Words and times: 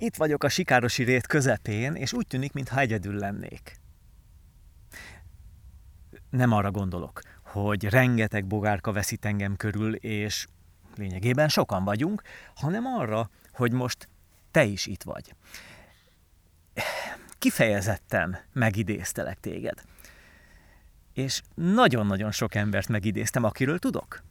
Itt 0.00 0.16
vagyok 0.16 0.44
a 0.44 0.48
Sikárosi 0.48 1.02
rét 1.02 1.26
közepén, 1.26 1.94
és 1.94 2.12
úgy 2.12 2.26
tűnik, 2.26 2.52
mintha 2.52 2.80
egyedül 2.80 3.14
lennék. 3.14 3.76
Nem 6.30 6.52
arra 6.52 6.70
gondolok, 6.70 7.20
hogy 7.42 7.84
rengeteg 7.84 8.46
bogárka 8.46 8.92
veszít 8.92 9.24
engem 9.24 9.56
körül, 9.56 9.94
és 9.94 10.46
lényegében 10.96 11.48
sokan 11.48 11.84
vagyunk, 11.84 12.22
hanem 12.54 12.86
arra, 12.86 13.30
hogy 13.52 13.72
most 13.72 14.08
te 14.50 14.64
is 14.64 14.86
itt 14.86 15.02
vagy. 15.02 15.34
Kifejezetten 17.38 18.38
megidéztelek 18.52 19.40
téged. 19.40 19.82
És 21.12 21.42
nagyon-nagyon 21.54 22.30
sok 22.30 22.54
embert 22.54 22.88
megidéztem, 22.88 23.44
akiről 23.44 23.78
tudok 23.78 24.22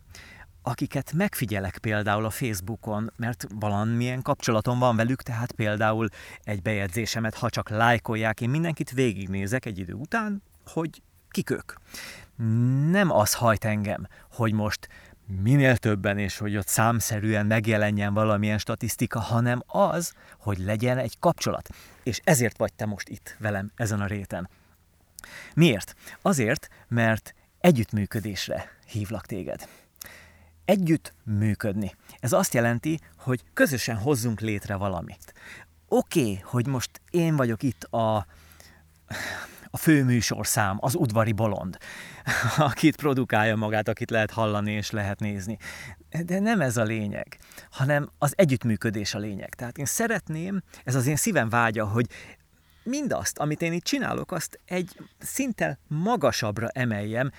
akiket 0.67 1.13
megfigyelek 1.13 1.77
például 1.77 2.25
a 2.25 2.29
Facebookon, 2.29 3.11
mert 3.15 3.47
valamilyen 3.59 4.21
kapcsolatom 4.21 4.79
van 4.79 4.95
velük, 4.95 5.21
tehát 5.21 5.51
például 5.51 6.09
egy 6.43 6.61
bejegyzésemet, 6.61 7.35
ha 7.35 7.49
csak 7.49 7.69
lájkolják, 7.69 8.41
én 8.41 8.49
mindenkit 8.49 8.91
végignézek 8.91 9.65
egy 9.65 9.79
idő 9.79 9.93
után, 9.93 10.43
hogy 10.65 11.01
kik 11.29 11.49
ők. 11.49 11.73
Nem 12.89 13.11
az 13.11 13.33
hajt 13.33 13.65
engem, 13.65 14.07
hogy 14.31 14.53
most 14.53 14.87
minél 15.41 15.77
többen, 15.77 16.17
és 16.17 16.37
hogy 16.37 16.57
ott 16.57 16.67
számszerűen 16.67 17.45
megjelenjen 17.45 18.13
valamilyen 18.13 18.57
statisztika, 18.57 19.19
hanem 19.19 19.63
az, 19.67 20.13
hogy 20.37 20.57
legyen 20.57 20.97
egy 20.97 21.19
kapcsolat. 21.19 21.69
És 22.03 22.21
ezért 22.23 22.57
vagy 22.57 22.73
te 22.73 22.85
most 22.85 23.09
itt 23.09 23.35
velem 23.39 23.71
ezen 23.75 24.01
a 24.01 24.05
réten. 24.05 24.49
Miért? 25.53 25.95
Azért, 26.21 26.67
mert 26.87 27.33
együttműködésre 27.59 28.69
hívlak 28.85 29.25
téged 29.25 29.67
együtt 30.67 31.13
működni. 31.23 31.95
Ez 32.19 32.33
azt 32.33 32.53
jelenti, 32.53 32.99
hogy 33.17 33.43
közösen 33.53 33.97
hozzunk 33.97 34.39
létre 34.39 34.75
valamit. 34.75 35.33
Oké, 35.87 36.19
okay, 36.19 36.39
hogy 36.43 36.67
most 36.67 37.01
én 37.09 37.35
vagyok 37.35 37.63
itt 37.63 37.83
a, 37.83 38.15
a 39.69 39.77
főműsorszám, 39.77 40.77
az 40.79 40.95
udvari 40.95 41.31
bolond, 41.31 41.77
akit 42.57 42.95
produkálja 42.95 43.55
magát, 43.55 43.87
akit 43.87 44.09
lehet 44.09 44.31
hallani 44.31 44.71
és 44.71 44.91
lehet 44.91 45.19
nézni. 45.19 45.57
De 46.25 46.39
nem 46.39 46.61
ez 46.61 46.77
a 46.77 46.83
lényeg, 46.83 47.37
hanem 47.71 48.09
az 48.17 48.33
együttműködés 48.35 49.13
a 49.13 49.19
lényeg. 49.19 49.55
Tehát 49.55 49.77
én 49.77 49.85
szeretném, 49.85 50.61
ez 50.83 50.95
az 50.95 51.07
én 51.07 51.15
szívem 51.15 51.49
vágya, 51.49 51.85
hogy 51.85 52.05
mindazt, 52.83 53.37
amit 53.37 53.61
én 53.61 53.73
itt 53.73 53.83
csinálok, 53.83 54.31
azt 54.31 54.59
egy 54.65 54.97
szinttel 55.19 55.79
magasabbra 55.87 56.67
emeljem, 56.67 57.31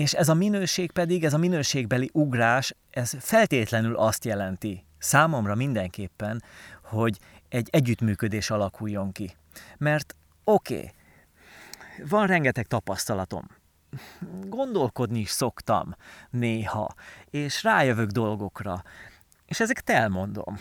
és 0.00 0.12
ez 0.12 0.28
a 0.28 0.34
minőség 0.34 0.92
pedig, 0.92 1.24
ez 1.24 1.32
a 1.32 1.38
minőségbeli 1.38 2.10
ugrás, 2.12 2.74
ez 2.90 3.14
feltétlenül 3.18 3.96
azt 3.96 4.24
jelenti, 4.24 4.84
számomra 4.98 5.54
mindenképpen, 5.54 6.42
hogy 6.82 7.18
egy 7.48 7.68
együttműködés 7.72 8.50
alakuljon 8.50 9.12
ki. 9.12 9.36
Mert 9.78 10.16
oké, 10.44 10.74
okay, 10.74 10.90
van 12.08 12.26
rengeteg 12.26 12.66
tapasztalatom, 12.66 13.46
gondolkodni 14.46 15.18
is 15.18 15.30
szoktam 15.30 15.96
néha, 16.30 16.94
és 17.30 17.62
rájövök 17.62 18.10
dolgokra, 18.10 18.82
és 19.46 19.60
ezeket 19.60 19.90
elmondom. 19.90 20.58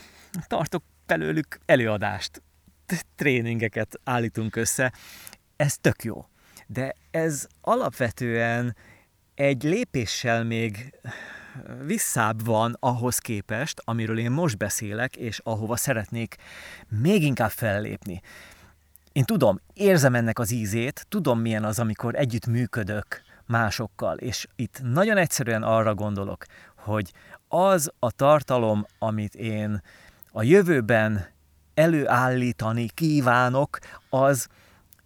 Tartok 0.48 0.84
belőlük 1.06 1.60
előadást, 1.66 2.42
tréningeket 3.16 4.00
állítunk 4.04 4.56
össze, 4.56 4.94
ez 5.56 5.78
tök 5.78 6.04
jó. 6.04 6.28
De 6.68 6.96
ez 7.12 7.48
alapvetően 7.62 8.76
egy 9.40 9.64
lépéssel 9.64 10.44
még 10.44 11.00
visszább 11.86 12.46
van 12.46 12.78
ahhoz 12.80 13.18
képest, 13.18 13.82
amiről 13.86 14.20
én 14.20 14.32
most 14.32 14.58
beszélek, 14.58 15.16
és 15.16 15.40
ahova 15.44 15.76
szeretnék 15.76 16.36
még 17.02 17.24
inkább 17.24 17.50
fellépni. 17.50 18.22
Én 19.12 19.24
tudom, 19.24 19.60
érzem 19.74 20.16
ennek 20.16 20.40
az 20.40 20.52
ízét, 20.52 21.06
tudom 21.10 21.40
milyen 21.40 21.64
az, 21.64 21.80
amikor 21.80 22.16
együtt 22.16 22.46
működök 22.46 23.22
másokkal, 23.46 24.18
és 24.18 24.48
itt 24.56 24.80
nagyon 24.84 25.18
egyszerűen 25.18 25.64
arra 25.64 25.94
gondolok, 25.94 26.46
hogy 26.76 27.14
az 27.48 27.92
a 28.00 28.12
tartalom, 28.12 28.86
amit 28.98 29.36
én 29.36 29.82
a 30.32 30.44
jövőben 30.44 31.28
előállítani 31.74 32.90
kívánok, 32.90 33.80
az 34.10 34.48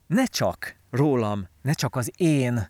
ne 0.08 0.26
csak 0.26 0.76
rólam, 0.90 1.48
ne 1.62 1.74
csak 1.74 1.96
az 1.96 2.12
én 2.18 2.70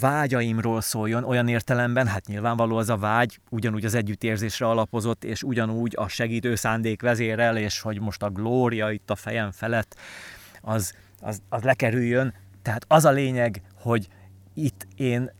vágyaimról 0.00 0.80
szóljon 0.80 1.24
olyan 1.24 1.48
értelemben, 1.48 2.06
hát 2.06 2.26
nyilvánvaló 2.26 2.76
az 2.76 2.88
a 2.88 2.96
vágy, 2.96 3.40
ugyanúgy 3.50 3.84
az 3.84 3.94
együttérzésre 3.94 4.66
alapozott, 4.66 5.24
és 5.24 5.42
ugyanúgy 5.42 5.92
a 5.96 6.08
segítő 6.08 6.54
szándék 6.54 7.02
vezérel, 7.02 7.56
és 7.56 7.80
hogy 7.80 8.00
most 8.00 8.22
a 8.22 8.30
glória 8.30 8.90
itt 8.90 9.10
a 9.10 9.16
fejem 9.16 9.50
felett, 9.50 9.96
az, 10.60 10.92
az, 11.20 11.42
az 11.48 11.62
lekerüljön. 11.62 12.34
Tehát 12.62 12.84
az 12.88 13.04
a 13.04 13.10
lényeg, 13.10 13.62
hogy 13.74 14.08
itt 14.54 14.86
én 14.96 15.30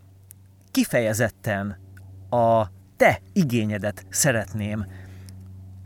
kifejezetten 0.70 1.78
a 2.30 2.64
te 2.96 3.20
igényedet 3.32 4.06
szeretném 4.08 4.86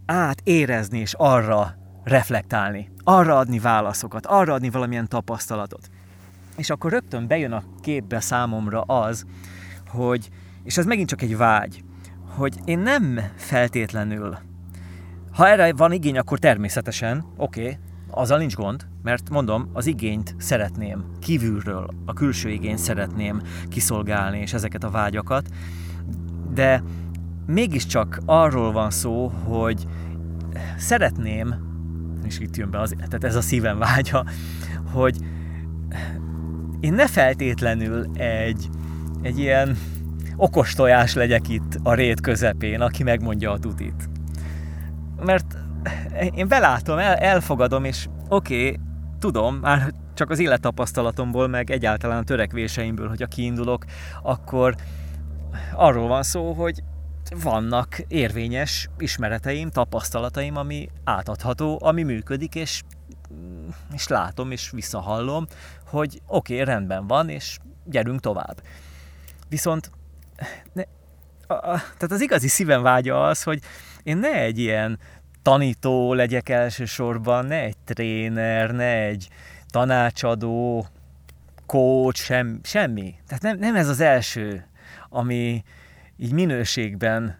átérezni 0.07 0.99
és 0.99 1.15
arra 1.17 1.77
reflektálni, 2.05 2.91
arra 3.05 3.39
adni 3.39 3.59
válaszokat, 3.59 4.27
arra 4.27 4.53
adni 4.53 4.71
valamilyen 4.71 5.09
tapasztalatot. 5.09 5.91
És 6.57 6.71
akkor 6.71 6.91
rögtön 6.91 7.27
bejön 7.27 7.53
a 7.53 7.63
képbe 7.81 8.21
számomra 8.21 8.81
az, 8.81 9.25
hogy, 9.89 10.29
és 10.65 10.77
ez 10.77 10.87
megint 10.87 11.09
csak 11.09 11.23
egy 11.23 11.37
vágy, 11.37 11.85
hogy 12.27 12.59
én 12.65 12.79
nem 12.79 13.21
feltétlenül, 13.37 14.39
ha 15.33 15.49
erre 15.49 15.73
van 15.73 15.93
igény, 15.93 16.19
akkor 16.19 16.39
természetesen, 16.39 17.25
oké, 17.37 17.61
okay, 17.61 17.79
azzal 18.11 18.39
nincs 18.39 18.55
gond, 18.55 18.87
mert 19.03 19.31
mondom, 19.31 19.69
az 19.73 19.87
igényt 19.87 20.35
szeretném 20.39 21.05
kívülről, 21.21 21.89
a 22.07 22.13
külső 22.13 22.49
igényt 22.49 22.79
szeretném 22.79 23.43
kiszolgálni, 23.69 24.39
és 24.39 24.53
ezeket 24.53 24.85
a 24.85 24.91
vágyakat, 24.91 25.49
de 26.55 26.83
mégiscsak 27.47 28.19
arról 28.25 28.73
van 28.73 28.91
szó, 28.91 29.29
hogy 29.29 29.87
szeretném, 30.77 31.55
és 32.25 32.39
itt 32.39 32.57
jön 32.57 32.71
be 32.71 32.81
az, 32.81 32.95
tehát 32.97 33.25
ez 33.25 33.37
a 33.37 33.41
szívem 33.41 33.79
vágya, 33.79 34.25
hogy 34.93 35.17
én 36.83 36.93
ne 36.93 37.07
feltétlenül 37.07 38.07
egy, 38.17 38.69
egy 39.23 39.39
ilyen 39.39 39.77
okos 40.37 40.75
tojás 40.75 41.15
legyek 41.15 41.49
itt 41.49 41.79
a 41.83 41.95
rét 41.95 42.21
közepén, 42.21 42.81
aki 42.81 43.03
megmondja 43.03 43.51
a 43.51 43.59
tutit. 43.59 44.09
Mert 45.25 45.57
én 46.35 46.49
belátom, 46.49 46.99
el, 46.99 47.15
elfogadom, 47.15 47.85
és 47.85 48.07
oké, 48.29 48.65
okay, 48.65 48.79
tudom, 49.19 49.55
már 49.55 49.93
csak 50.15 50.31
az 50.31 50.39
élettapasztalatomból, 50.39 51.49
meg 51.49 51.71
egyáltalán 51.71 52.19
a 52.19 52.25
törekvéseimből, 52.25 53.09
hogy 53.09 53.23
a 53.23 53.27
kiindulok, 53.27 53.85
akkor 54.23 54.75
arról 55.75 56.09
van 56.09 56.23
szó, 56.23 56.53
hogy 56.53 56.83
vannak 57.43 57.99
érvényes 58.09 58.89
ismereteim, 58.99 59.71
tapasztalataim, 59.71 60.57
ami 60.57 60.89
átadható, 61.05 61.79
ami 61.83 62.03
működik, 62.03 62.55
és, 62.55 62.83
és 63.95 64.07
látom, 64.07 64.51
és 64.51 64.71
visszahallom, 64.71 65.47
hogy 65.87 66.21
oké, 66.27 66.53
okay, 66.53 66.65
rendben 66.65 67.07
van, 67.07 67.29
és 67.29 67.59
gyerünk 67.85 68.21
tovább. 68.21 68.63
Viszont 69.49 69.91
ne, 70.73 70.83
a, 71.47 71.55
a, 71.55 71.77
tehát 71.77 72.11
az 72.11 72.21
igazi 72.21 72.49
szívem 72.49 72.83
vágya 72.83 73.27
az, 73.27 73.43
hogy 73.43 73.61
én 74.03 74.17
ne 74.17 74.33
egy 74.33 74.59
ilyen 74.59 74.99
tanító 75.43 76.15
legyek 76.15 76.49
elsősorban, 76.49 77.45
ne 77.45 77.61
egy 77.63 77.77
tréner, 77.85 78.71
ne 78.71 79.03
egy 79.03 79.29
tanácsadó, 79.71 80.87
coach, 81.67 82.23
sem, 82.23 82.61
semmi. 82.63 83.15
Tehát 83.27 83.43
nem, 83.43 83.59
nem 83.59 83.77
ez 83.77 83.89
az 83.89 84.01
első, 84.01 84.67
ami 85.09 85.63
így 86.23 86.33
minőségben 86.33 87.39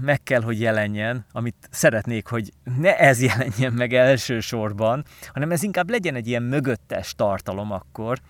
meg 0.00 0.22
kell, 0.22 0.42
hogy 0.42 0.60
jelenjen, 0.60 1.24
amit 1.32 1.68
szeretnék, 1.70 2.26
hogy 2.26 2.52
ne 2.76 2.98
ez 2.98 3.22
jelenjen 3.30 3.72
meg 3.72 3.92
elsősorban, 3.92 5.04
hanem 5.32 5.50
ez 5.50 5.62
inkább 5.62 5.90
legyen 5.90 6.14
egy 6.14 6.26
ilyen 6.26 6.42
mögöttes 6.42 7.14
tartalom 7.14 7.72
akkor. 7.72 8.20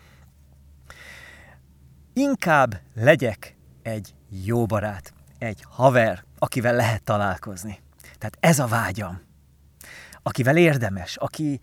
Inkább 2.12 2.80
legyek 2.94 3.56
egy 3.82 4.14
jó 4.44 4.66
barát, 4.66 5.12
egy 5.38 5.64
haver, 5.68 6.24
akivel 6.38 6.74
lehet 6.74 7.02
találkozni. 7.02 7.80
Tehát 8.18 8.36
ez 8.40 8.58
a 8.58 8.66
vágyam. 8.66 9.20
Akivel 10.22 10.56
érdemes, 10.56 11.16
aki, 11.16 11.60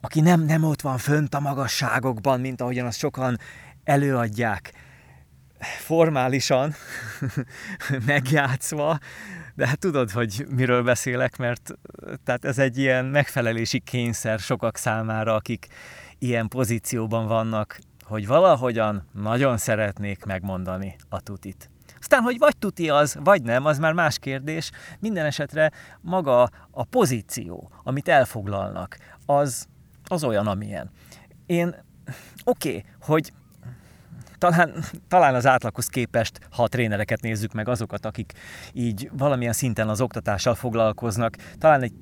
aki 0.00 0.20
nem, 0.20 0.40
nem 0.40 0.64
ott 0.64 0.80
van 0.80 0.98
fönt 0.98 1.34
a 1.34 1.40
magasságokban, 1.40 2.40
mint 2.40 2.60
ahogyan 2.60 2.86
azt 2.86 2.98
sokan 2.98 3.38
előadják, 3.84 4.72
formálisan 5.64 6.74
megjátszva, 8.06 8.98
de 9.54 9.66
hát 9.66 9.78
tudod, 9.78 10.10
hogy 10.10 10.46
miről 10.50 10.82
beszélek, 10.82 11.36
mert 11.36 11.74
tehát 12.24 12.44
ez 12.44 12.58
egy 12.58 12.78
ilyen 12.78 13.04
megfelelési 13.04 13.80
kényszer 13.80 14.38
sokak 14.38 14.76
számára, 14.76 15.34
akik 15.34 15.66
ilyen 16.18 16.48
pozícióban 16.48 17.26
vannak, 17.26 17.78
hogy 18.04 18.26
valahogyan 18.26 19.08
nagyon 19.12 19.56
szeretnék 19.56 20.24
megmondani 20.24 20.96
a 21.08 21.20
tutit. 21.20 21.70
Aztán, 22.00 22.22
hogy 22.22 22.38
vagy 22.38 22.56
tuti 22.56 22.90
az, 22.90 23.16
vagy 23.20 23.42
nem, 23.42 23.64
az 23.64 23.78
már 23.78 23.92
más 23.92 24.18
kérdés. 24.18 24.70
Minden 25.00 25.24
esetre 25.24 25.70
maga 26.00 26.48
a 26.70 26.84
pozíció, 26.84 27.70
amit 27.82 28.08
elfoglalnak, 28.08 28.96
az, 29.26 29.66
az 30.04 30.24
olyan, 30.24 30.46
amilyen. 30.46 30.90
Én, 31.46 31.74
oké, 32.44 32.68
okay, 32.68 32.84
hogy 33.00 33.32
talán, 34.50 34.84
talán 35.08 35.34
az 35.34 35.46
átlaghoz 35.46 35.86
képest, 35.86 36.38
ha 36.50 36.62
a 36.62 36.68
trénereket 36.68 37.20
nézzük 37.20 37.52
meg, 37.52 37.68
azokat, 37.68 38.06
akik 38.06 38.32
így 38.72 39.10
valamilyen 39.16 39.52
szinten 39.52 39.88
az 39.88 40.00
oktatással 40.00 40.54
foglalkoznak, 40.54 41.36
talán 41.58 41.82
egy 41.82 41.92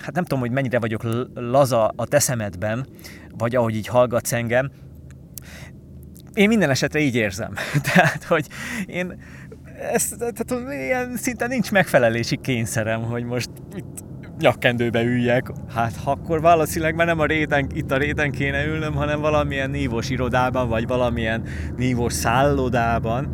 hát 0.00 0.14
nem 0.14 0.22
tudom, 0.22 0.40
hogy 0.40 0.50
mennyire 0.50 0.78
vagyok 0.78 1.02
laza 1.34 1.92
a 1.96 2.06
teszemedben, 2.06 2.86
vagy 3.30 3.56
ahogy 3.56 3.74
így 3.74 3.86
hallgatsz 3.86 4.32
engem, 4.32 4.70
én 6.34 6.48
minden 6.48 6.70
esetre 6.70 7.00
így 7.00 7.14
érzem. 7.14 7.52
tehát, 7.92 8.24
hogy 8.24 8.46
én 8.86 9.22
ez, 9.92 10.08
tehát 10.18 10.70
ilyen 10.70 11.16
szinten 11.16 11.48
nincs 11.48 11.70
megfelelési 11.70 12.36
kényszerem, 12.36 13.02
hogy 13.02 13.24
most 13.24 13.50
itt 13.74 14.04
nyakkendőbe 14.40 15.02
üljek. 15.02 15.52
Hát 15.74 15.92
akkor 16.04 16.40
valószínűleg 16.40 16.94
már 16.94 17.06
nem 17.06 17.20
a 17.20 17.24
réten, 17.24 17.66
itt 17.74 17.90
a 17.90 17.96
réten 17.96 18.30
kéne 18.30 18.66
ülnöm, 18.66 18.94
hanem 18.94 19.20
valamilyen 19.20 19.70
nívós 19.70 20.10
irodában, 20.10 20.68
vagy 20.68 20.86
valamilyen 20.86 21.42
nívós 21.76 22.12
szállodában. 22.12 23.28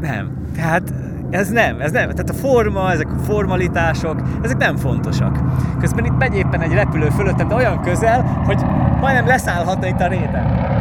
Nem. 0.00 0.44
Tehát 0.54 0.92
ez 1.30 1.48
nem, 1.48 1.80
ez 1.80 1.90
nem. 1.90 2.08
Tehát 2.08 2.30
a 2.30 2.34
forma, 2.34 2.92
ezek 2.92 3.12
a 3.12 3.18
formalitások, 3.18 4.22
ezek 4.42 4.56
nem 4.56 4.76
fontosak. 4.76 5.38
Közben 5.80 6.04
itt 6.04 6.18
megy 6.18 6.34
éppen 6.34 6.60
egy 6.60 6.72
repülő 6.72 7.08
fölöttem, 7.08 7.48
de 7.48 7.54
olyan 7.54 7.80
közel, 7.80 8.22
hogy 8.22 8.62
majdnem 9.00 9.26
leszállhatna 9.26 9.86
itt 9.86 10.00
a 10.00 10.08
réten. 10.08 10.75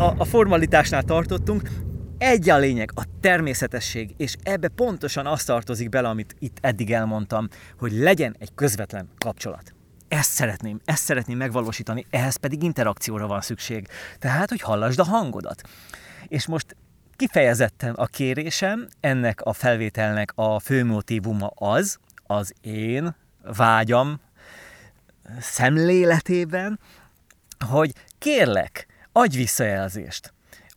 A, 0.00 0.14
a 0.18 0.24
formalitásnál 0.24 1.02
tartottunk, 1.02 1.70
egy 2.18 2.50
a 2.50 2.58
lényeg, 2.58 2.90
a 2.94 3.04
természetesség, 3.20 4.14
és 4.16 4.36
ebbe 4.42 4.68
pontosan 4.68 5.26
azt 5.26 5.46
tartozik 5.46 5.88
bele, 5.88 6.08
amit 6.08 6.34
itt 6.38 6.58
eddig 6.60 6.92
elmondtam, 6.92 7.48
hogy 7.78 7.92
legyen 7.92 8.36
egy 8.38 8.54
közvetlen 8.54 9.08
kapcsolat 9.18 9.74
ezt 10.08 10.30
szeretném, 10.30 10.80
ezt 10.84 11.04
szeretném 11.04 11.36
megvalósítani, 11.36 12.06
ehhez 12.10 12.36
pedig 12.36 12.62
interakcióra 12.62 13.26
van 13.26 13.40
szükség. 13.40 13.88
Tehát, 14.18 14.48
hogy 14.48 14.60
hallasd 14.60 14.98
a 14.98 15.04
hangodat. 15.04 15.62
És 16.28 16.46
most 16.46 16.76
kifejezetten 17.16 17.94
a 17.94 18.06
kérésem, 18.06 18.88
ennek 19.00 19.40
a 19.40 19.52
felvételnek 19.52 20.32
a 20.34 20.60
fő 20.60 20.84
motivuma 20.84 21.46
az, 21.54 21.98
az 22.26 22.52
én 22.60 23.14
vágyam 23.56 24.20
szemléletében, 25.38 26.78
hogy 27.68 27.92
kérlek, 28.18 28.89
adj 29.12 29.36
visszajelzést 29.36 30.32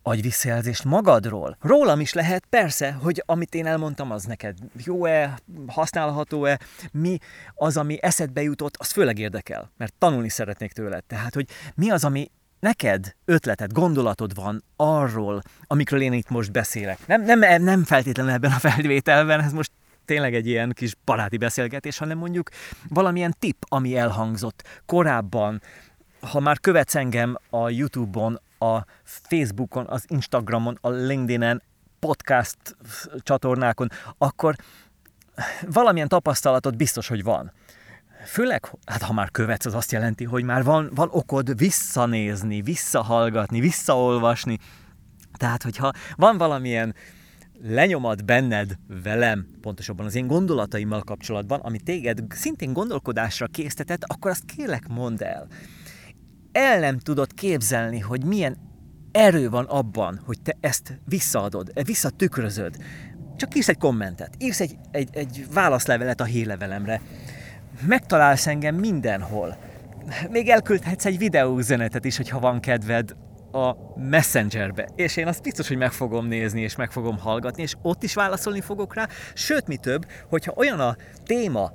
adj 0.06 0.20
visszajelzést 0.20 0.84
magadról. 0.84 1.56
Rólam 1.60 2.00
is 2.00 2.12
lehet, 2.12 2.44
persze, 2.50 2.92
hogy 2.92 3.22
amit 3.26 3.54
én 3.54 3.66
elmondtam, 3.66 4.10
az 4.10 4.24
neked 4.24 4.58
jó-e, 4.84 5.38
használható-e, 5.66 6.58
mi 6.92 7.18
az, 7.54 7.76
ami 7.76 7.98
eszedbe 8.00 8.42
jutott, 8.42 8.76
az 8.76 8.90
főleg 8.90 9.18
érdekel, 9.18 9.72
mert 9.76 9.94
tanulni 9.98 10.28
szeretnék 10.28 10.72
tőled. 10.72 11.04
Tehát, 11.04 11.34
hogy 11.34 11.46
mi 11.74 11.90
az, 11.90 12.04
ami 12.04 12.30
neked 12.60 13.14
ötleted, 13.24 13.72
gondolatod 13.72 14.34
van 14.34 14.64
arról, 14.76 15.42
amikről 15.66 16.00
én 16.00 16.12
itt 16.12 16.28
most 16.28 16.52
beszélek. 16.52 17.06
Nem, 17.06 17.22
nem, 17.22 17.62
nem 17.62 17.84
feltétlenül 17.84 18.32
ebben 18.32 18.50
a 18.50 18.58
felvételben, 18.58 19.40
ez 19.40 19.52
most 19.52 19.70
tényleg 20.04 20.34
egy 20.34 20.46
ilyen 20.46 20.72
kis 20.72 20.94
baráti 21.04 21.36
beszélgetés, 21.36 21.98
hanem 21.98 22.18
mondjuk 22.18 22.50
valamilyen 22.88 23.34
tip, 23.38 23.56
ami 23.68 23.96
elhangzott 23.96 24.82
korábban, 24.86 25.62
ha 26.30 26.40
már 26.40 26.60
követsz 26.60 26.94
engem 26.94 27.36
a 27.50 27.68
YouTube-on, 27.68 28.40
a 28.58 28.84
Facebookon, 29.04 29.86
az 29.86 30.04
Instagramon, 30.08 30.78
a 30.80 30.88
LinkedIn-en, 30.88 31.62
podcast 31.98 32.58
csatornákon, 33.18 33.88
akkor 34.18 34.56
valamilyen 35.68 36.08
tapasztalatod 36.08 36.76
biztos, 36.76 37.08
hogy 37.08 37.22
van. 37.22 37.52
Főleg, 38.26 38.72
hát 38.86 39.02
ha 39.02 39.12
már 39.12 39.30
követsz, 39.30 39.66
az 39.66 39.74
azt 39.74 39.92
jelenti, 39.92 40.24
hogy 40.24 40.44
már 40.44 40.64
van, 40.64 40.90
van 40.94 41.08
okod 41.10 41.56
visszanézni, 41.56 42.62
visszahallgatni, 42.62 43.60
visszaolvasni. 43.60 44.58
Tehát, 45.32 45.62
hogyha 45.62 45.92
van 46.16 46.38
valamilyen 46.38 46.94
lenyomat 47.62 48.24
benned 48.24 48.78
velem, 49.02 49.46
pontosabban 49.60 50.06
az 50.06 50.14
én 50.14 50.26
gondolataimmal 50.26 51.02
kapcsolatban, 51.02 51.60
ami 51.60 51.78
téged 51.78 52.22
szintén 52.28 52.72
gondolkodásra 52.72 53.46
késztetett, 53.46 54.04
akkor 54.06 54.30
azt 54.30 54.44
kérlek 54.44 54.88
mondd 54.88 55.22
el 55.22 55.46
el 56.54 56.78
nem 56.78 56.98
tudod 56.98 57.34
képzelni, 57.34 57.98
hogy 57.98 58.24
milyen 58.24 58.56
erő 59.12 59.50
van 59.50 59.64
abban, 59.64 60.20
hogy 60.26 60.40
te 60.42 60.56
ezt 60.60 61.00
visszaadod, 61.04 61.84
visszatükrözöd. 61.84 62.76
Csak 63.36 63.56
írsz 63.56 63.68
egy 63.68 63.78
kommentet, 63.78 64.34
írsz 64.38 64.60
egy, 64.60 64.76
egy, 64.90 65.08
egy 65.12 65.46
válaszlevelet 65.52 66.20
a 66.20 66.24
hírlevelemre. 66.24 67.00
Megtalálsz 67.86 68.46
engem 68.46 68.74
mindenhol. 68.74 69.56
Még 70.30 70.48
elküldhetsz 70.48 71.04
egy 71.04 71.18
videóüzenetet 71.18 72.04
is, 72.04 72.16
hogyha 72.16 72.38
van 72.38 72.60
kedved 72.60 73.16
a 73.52 73.76
Messengerbe, 73.96 74.88
és 74.96 75.16
én 75.16 75.26
azt 75.26 75.42
biztos, 75.42 75.68
hogy 75.68 75.76
meg 75.76 75.92
fogom 75.92 76.26
nézni, 76.26 76.60
és 76.60 76.76
meg 76.76 76.92
fogom 76.92 77.18
hallgatni, 77.18 77.62
és 77.62 77.74
ott 77.82 78.02
is 78.02 78.14
válaszolni 78.14 78.60
fogok 78.60 78.94
rá, 78.94 79.08
sőt, 79.34 79.66
mi 79.66 79.76
több, 79.76 80.06
hogyha 80.28 80.52
olyan 80.56 80.80
a 80.80 80.96
téma, 81.24 81.72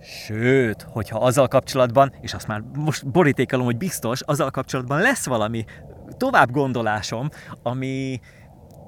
Sőt, 0.00 0.82
hogyha 0.82 1.18
azzal 1.18 1.48
kapcsolatban, 1.48 2.12
és 2.20 2.34
azt 2.34 2.46
már 2.46 2.62
most 2.76 3.10
borítékelom, 3.10 3.64
hogy 3.64 3.76
biztos, 3.76 4.20
azzal 4.20 4.50
kapcsolatban 4.50 5.00
lesz 5.00 5.26
valami 5.26 5.64
tovább 6.16 6.50
gondolásom, 6.50 7.28
ami 7.62 8.20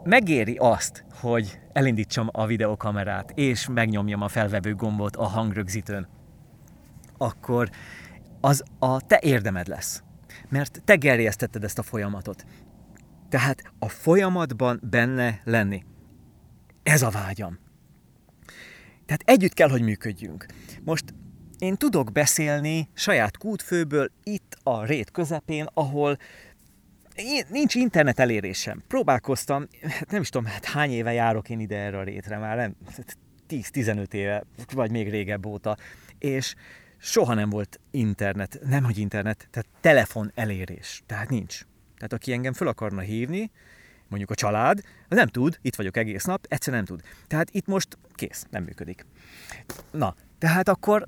megéri 0.04 0.56
azt, 0.56 1.04
hogy 1.20 1.60
elindítsam 1.72 2.28
a 2.32 2.46
videokamerát, 2.46 3.32
és 3.34 3.68
megnyomjam 3.68 4.22
a 4.22 4.28
felvevő 4.28 4.74
gombot 4.74 5.16
a 5.16 5.24
hangrögzítőn, 5.24 6.08
akkor 7.18 7.70
az 8.40 8.62
a 8.78 9.00
te 9.00 9.18
érdemed 9.22 9.66
lesz. 9.66 10.02
Mert 10.48 10.82
te 10.84 10.94
gerjesztetted 10.94 11.64
ezt 11.64 11.78
a 11.78 11.82
folyamatot. 11.82 12.44
Tehát 13.28 13.62
a 13.78 13.88
folyamatban 13.88 14.80
benne 14.82 15.40
lenni. 15.44 15.84
Ez 16.82 17.02
a 17.02 17.10
vágyam. 17.10 17.58
Tehát 19.10 19.38
együtt 19.40 19.54
kell, 19.54 19.68
hogy 19.68 19.82
működjünk. 19.82 20.46
Most 20.84 21.04
én 21.58 21.76
tudok 21.76 22.12
beszélni 22.12 22.88
saját 22.94 23.36
kútfőből 23.36 24.10
itt 24.22 24.56
a 24.62 24.84
rét 24.84 25.10
közepén, 25.10 25.66
ahol 25.74 26.18
nincs 27.48 27.74
internet 27.74 28.18
elérésem. 28.18 28.82
Próbálkoztam, 28.88 29.66
hát 29.82 30.10
nem 30.10 30.20
is 30.20 30.28
tudom, 30.28 30.46
hát 30.46 30.64
hány 30.64 30.90
éve 30.90 31.12
járok 31.12 31.48
én 31.48 31.60
ide 31.60 31.76
erre 31.76 31.98
a 31.98 32.02
rétre 32.02 32.38
már, 32.38 32.56
nem, 32.56 32.76
10-15 33.48 34.12
éve, 34.12 34.44
vagy 34.72 34.90
még 34.90 35.10
régebb 35.10 35.46
óta, 35.46 35.76
és 36.18 36.54
soha 36.98 37.34
nem 37.34 37.50
volt 37.50 37.80
internet, 37.90 38.60
nem 38.64 38.84
hogy 38.84 38.98
internet, 38.98 39.48
tehát 39.50 39.68
telefon 39.80 40.30
elérés, 40.34 41.02
tehát 41.06 41.30
nincs. 41.30 41.60
Tehát 41.96 42.12
aki 42.12 42.32
engem 42.32 42.52
föl 42.52 42.68
akarna 42.68 43.00
hívni, 43.00 43.50
mondjuk 44.10 44.30
a 44.30 44.34
család, 44.34 44.80
az 45.08 45.16
nem 45.16 45.26
tud, 45.26 45.58
itt 45.62 45.76
vagyok 45.76 45.96
egész 45.96 46.24
nap, 46.24 46.46
egyszer 46.48 46.74
nem 46.74 46.84
tud. 46.84 47.00
Tehát 47.26 47.50
itt 47.50 47.66
most 47.66 47.98
kész, 48.14 48.46
nem 48.50 48.62
működik. 48.62 49.06
Na, 49.90 50.14
tehát 50.38 50.68
akkor 50.68 51.06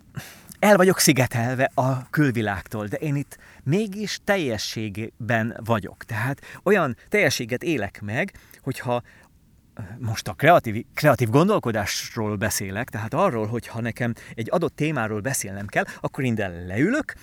el 0.58 0.76
vagyok 0.76 0.98
szigetelve 0.98 1.70
a 1.74 2.10
külvilágtól, 2.10 2.86
de 2.86 2.96
én 2.96 3.16
itt 3.16 3.38
mégis 3.62 4.20
teljességben 4.24 5.60
vagyok. 5.64 6.04
Tehát 6.04 6.40
olyan 6.62 6.96
teljességet 7.08 7.62
élek 7.62 8.00
meg, 8.00 8.32
hogyha 8.60 9.02
most 9.98 10.28
a 10.28 10.32
kreatív, 10.32 10.84
kreatív 10.94 11.28
gondolkodásról 11.28 12.36
beszélek, 12.36 12.88
tehát 12.88 13.14
arról, 13.14 13.46
hogyha 13.46 13.80
nekem 13.80 14.14
egy 14.34 14.48
adott 14.50 14.76
témáról 14.76 15.20
beszélnem 15.20 15.66
kell, 15.66 15.84
akkor 16.00 16.24
innen 16.24 16.66
leülök, 16.66 17.14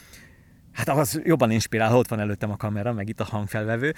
hát 0.74 0.90
az 0.90 1.22
jobban 1.24 1.52
inspirál, 1.52 1.96
ott 1.96 2.08
van 2.08 2.20
előttem 2.20 2.52
a 2.52 2.58
kamera, 2.58 2.94
meg 2.94 3.10
itt 3.10 3.20
a 3.20 3.24
hangfelvevő, 3.24 3.94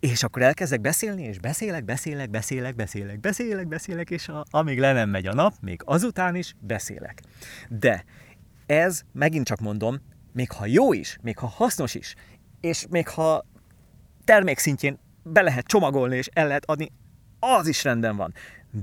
és 0.00 0.22
akkor 0.22 0.42
elkezdek 0.42 0.80
beszélni, 0.80 1.22
és 1.22 1.38
beszélek, 1.38 1.84
beszélek, 1.84 2.30
beszélek, 2.30 2.74
beszélek, 2.74 3.20
beszélek, 3.20 3.68
beszélek, 3.68 4.10
és 4.10 4.28
a, 4.28 4.44
amíg 4.50 4.78
le 4.78 4.92
nem 4.92 5.10
megy 5.10 5.26
a 5.26 5.34
nap, 5.34 5.54
még 5.60 5.80
azután 5.84 6.34
is 6.34 6.54
beszélek. 6.60 7.22
De 7.68 8.04
ez, 8.66 9.02
megint 9.12 9.46
csak 9.46 9.60
mondom, 9.60 10.00
még 10.32 10.50
ha 10.50 10.66
jó 10.66 10.92
is, 10.92 11.18
még 11.22 11.38
ha 11.38 11.46
hasznos 11.46 11.94
is, 11.94 12.14
és 12.60 12.86
még 12.90 13.08
ha 13.08 13.44
termék 14.24 14.58
szintjén 14.58 14.98
be 15.22 15.42
lehet 15.42 15.66
csomagolni 15.66 16.16
és 16.16 16.28
el 16.32 16.46
lehet 16.46 16.64
adni, 16.64 16.92
az 17.38 17.66
is 17.66 17.84
rendben 17.84 18.16
van. 18.16 18.34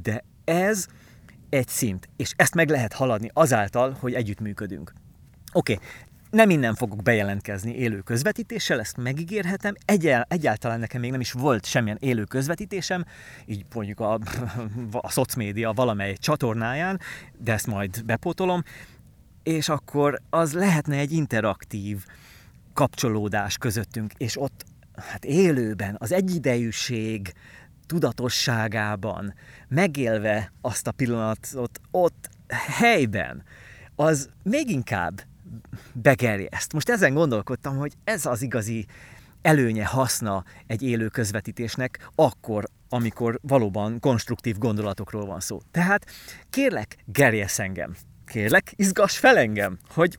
De 0.02 0.24
ez 0.44 0.88
egy 1.50 1.68
szint, 1.68 2.10
és 2.16 2.34
ezt 2.36 2.56
meg 2.56 2.70
lehet 2.70 2.94
haladni 2.94 3.30
azáltal, 3.34 3.98
hogy 4.00 4.14
együttműködünk. 4.14 4.94
Oké, 5.54 5.74
okay, 5.74 5.86
nem 6.36 6.50
innen 6.50 6.76
fogok 6.76 7.04
bejelentkezni 7.04 7.76
élő 7.76 8.00
közvetítéssel, 8.00 8.80
ezt 8.80 8.98
megígérhetem. 8.98 9.74
Egyel, 9.86 10.26
egyáltalán 10.30 10.80
nekem 10.80 11.02
még 11.02 11.12
nem 11.12 11.20
is 11.20 11.32
volt 11.32 11.66
semmilyen 11.66 11.98
élő 12.00 12.24
közvetítésem, 12.24 13.06
így 13.46 13.66
mondjuk 13.74 14.00
a, 14.00 14.20
a 14.92 15.10
szocmédia 15.10 15.72
valamely 15.72 16.14
csatornáján, 16.14 17.00
de 17.38 17.54
ezt 17.54 17.68
majd 17.68 18.06
bepótolom. 18.06 18.64
és 19.44 19.70
akkor 19.70 20.22
az 20.30 20.54
lehetne 20.54 20.98
egy 20.98 21.12
interaktív 21.12 22.06
kapcsolódás 22.74 23.58
közöttünk, 23.58 24.14
és 24.18 24.42
ott 24.42 24.66
hát 24.96 25.26
élőben, 25.26 25.96
az 26.00 26.12
egyidejűség 26.12 27.34
tudatosságában, 27.86 29.34
megélve 29.68 30.52
azt 30.62 30.88
a 30.88 30.92
pillanatot 30.92 31.80
ott 31.92 32.30
helyben, 32.68 33.44
az 33.96 34.30
még 34.44 34.70
inkább 34.70 35.22
begerjeszt. 35.94 36.74
Most 36.74 36.90
ezen 36.90 37.14
gondolkodtam, 37.14 37.78
hogy 37.78 37.94
ez 38.04 38.26
az 38.26 38.42
igazi 38.42 38.86
előnye, 39.42 39.86
haszna 39.86 40.44
egy 40.68 40.82
élő 40.82 41.08
közvetítésnek 41.08 42.10
akkor, 42.16 42.66
amikor 42.90 43.40
valóban 43.42 44.00
konstruktív 44.00 44.58
gondolatokról 44.58 45.26
van 45.26 45.40
szó. 45.40 45.60
Tehát 45.72 46.06
kérlek, 46.50 46.96
gerjesz 47.06 47.60
engem. 47.60 47.96
Kérlek, 48.26 48.74
izgass 48.76 49.18
fel 49.18 49.38
engem, 49.38 49.78
hogy 49.88 50.18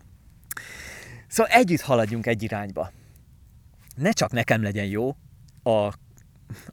szóval 1.29 1.53
együtt 1.53 1.81
haladjunk 1.81 2.27
egy 2.27 2.43
irányba. 2.43 2.93
Ne 3.97 4.11
csak 4.11 4.33
nekem 4.33 4.63
legyen 4.63 4.87
jó 4.87 5.17
a 5.63 5.93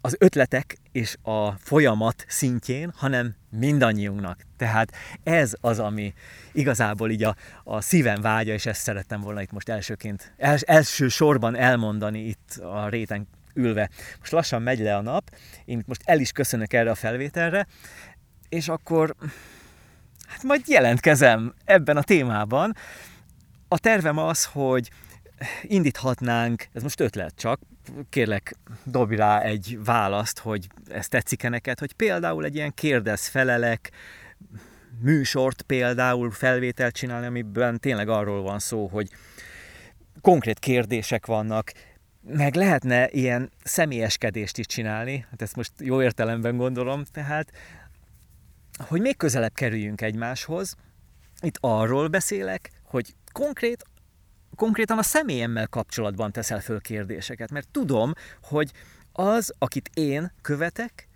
az 0.01 0.15
ötletek 0.19 0.77
és 0.93 1.17
a 1.21 1.51
folyamat 1.51 2.25
szintjén, 2.27 2.91
hanem 2.95 3.35
mindannyiunknak. 3.50 4.45
Tehát 4.57 4.91
ez 5.23 5.53
az, 5.62 5.79
ami 5.79 6.13
igazából 6.51 7.12
így 7.12 7.23
a, 7.23 7.35
a 7.63 7.81
szívem 7.81 8.21
vágya, 8.21 8.53
és 8.53 8.65
ezt 8.65 8.81
szerettem 8.81 9.21
volna 9.21 9.41
itt 9.41 9.51
most 9.51 9.69
elsőként, 9.69 10.33
els, 10.38 10.62
első 10.62 11.07
sorban 11.07 11.55
elmondani 11.55 12.19
itt 12.19 12.55
a 12.62 12.89
réten 12.89 13.27
ülve. 13.53 13.89
Most 14.19 14.31
lassan 14.31 14.62
megy 14.62 14.79
le 14.79 14.95
a 14.95 15.01
nap, 15.01 15.35
én 15.65 15.83
most 15.85 16.01
el 16.05 16.19
is 16.19 16.31
köszönök 16.31 16.73
erre 16.73 16.89
a 16.89 16.95
felvételre, 16.95 17.67
és 18.50 18.67
akkor 18.67 19.15
hát 20.27 20.43
majd 20.43 20.67
jelentkezem 20.67 21.53
ebben 21.65 21.97
a 21.97 22.03
témában. 22.03 22.75
A 23.67 23.79
tervem 23.79 24.17
az, 24.17 24.45
hogy 24.45 24.89
indíthatnánk, 25.62 26.67
ez 26.73 26.81
most 26.81 27.00
ötlet 27.00 27.33
csak, 27.35 27.59
kérlek, 28.09 28.55
dobj 28.83 29.15
rá 29.15 29.41
egy 29.41 29.79
választ, 29.83 30.39
hogy 30.39 30.67
ez 30.87 31.07
tetszik-e 31.07 31.49
neked, 31.49 31.79
hogy 31.79 31.93
például 31.93 32.45
egy 32.45 32.55
ilyen 32.55 32.73
kérdez-felelek 32.73 33.91
műsort 34.99 35.61
például 35.61 36.31
felvételt 36.31 36.95
csinálni, 36.95 37.25
amiben 37.25 37.79
tényleg 37.79 38.09
arról 38.09 38.41
van 38.41 38.59
szó, 38.59 38.87
hogy 38.87 39.09
konkrét 40.21 40.59
kérdések 40.59 41.25
vannak, 41.25 41.71
meg 42.21 42.55
lehetne 42.55 43.09
ilyen 43.09 43.51
személyeskedést 43.63 44.57
is 44.57 44.65
csinálni, 44.65 45.25
hát 45.29 45.41
ezt 45.41 45.55
most 45.55 45.71
jó 45.79 46.01
értelemben 46.01 46.57
gondolom, 46.57 47.03
tehát 47.03 47.51
hogy 48.77 49.01
még 49.01 49.17
közelebb 49.17 49.53
kerüljünk 49.53 50.01
egymáshoz, 50.01 50.75
itt 51.41 51.57
arról 51.59 52.07
beszélek, 52.07 52.69
hogy 52.83 53.13
konkrét 53.31 53.83
konkrétan 54.55 54.98
a 54.98 55.03
személyemmel 55.03 55.67
kapcsolatban 55.67 56.31
teszel 56.31 56.60
föl 56.60 56.81
kérdéseket, 56.81 57.51
mert 57.51 57.67
tudom, 57.72 58.13
hogy 58.41 58.72
az, 59.12 59.53
akit 59.57 59.89
én 59.93 60.31
követek, 60.41 61.07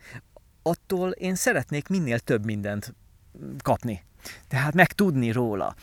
attól 0.61 1.11
én 1.11 1.35
szeretnék 1.35 1.87
minél 1.87 2.19
több 2.19 2.45
mindent 2.45 2.95
kapni. 3.63 4.03
Tehát 4.47 4.73
megtudni 4.73 5.31
róla. 5.31 5.75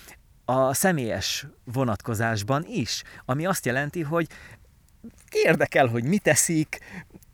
A 0.45 0.75
személyes 0.75 1.47
vonatkozásban 1.65 2.65
is, 2.69 3.03
ami 3.25 3.47
azt 3.47 3.67
jelenti, 3.67 4.03
hogy 4.03 4.27
érdekel, 5.31 5.87
hogy 5.87 6.05
mit 6.05 6.23
teszik, 6.23 6.79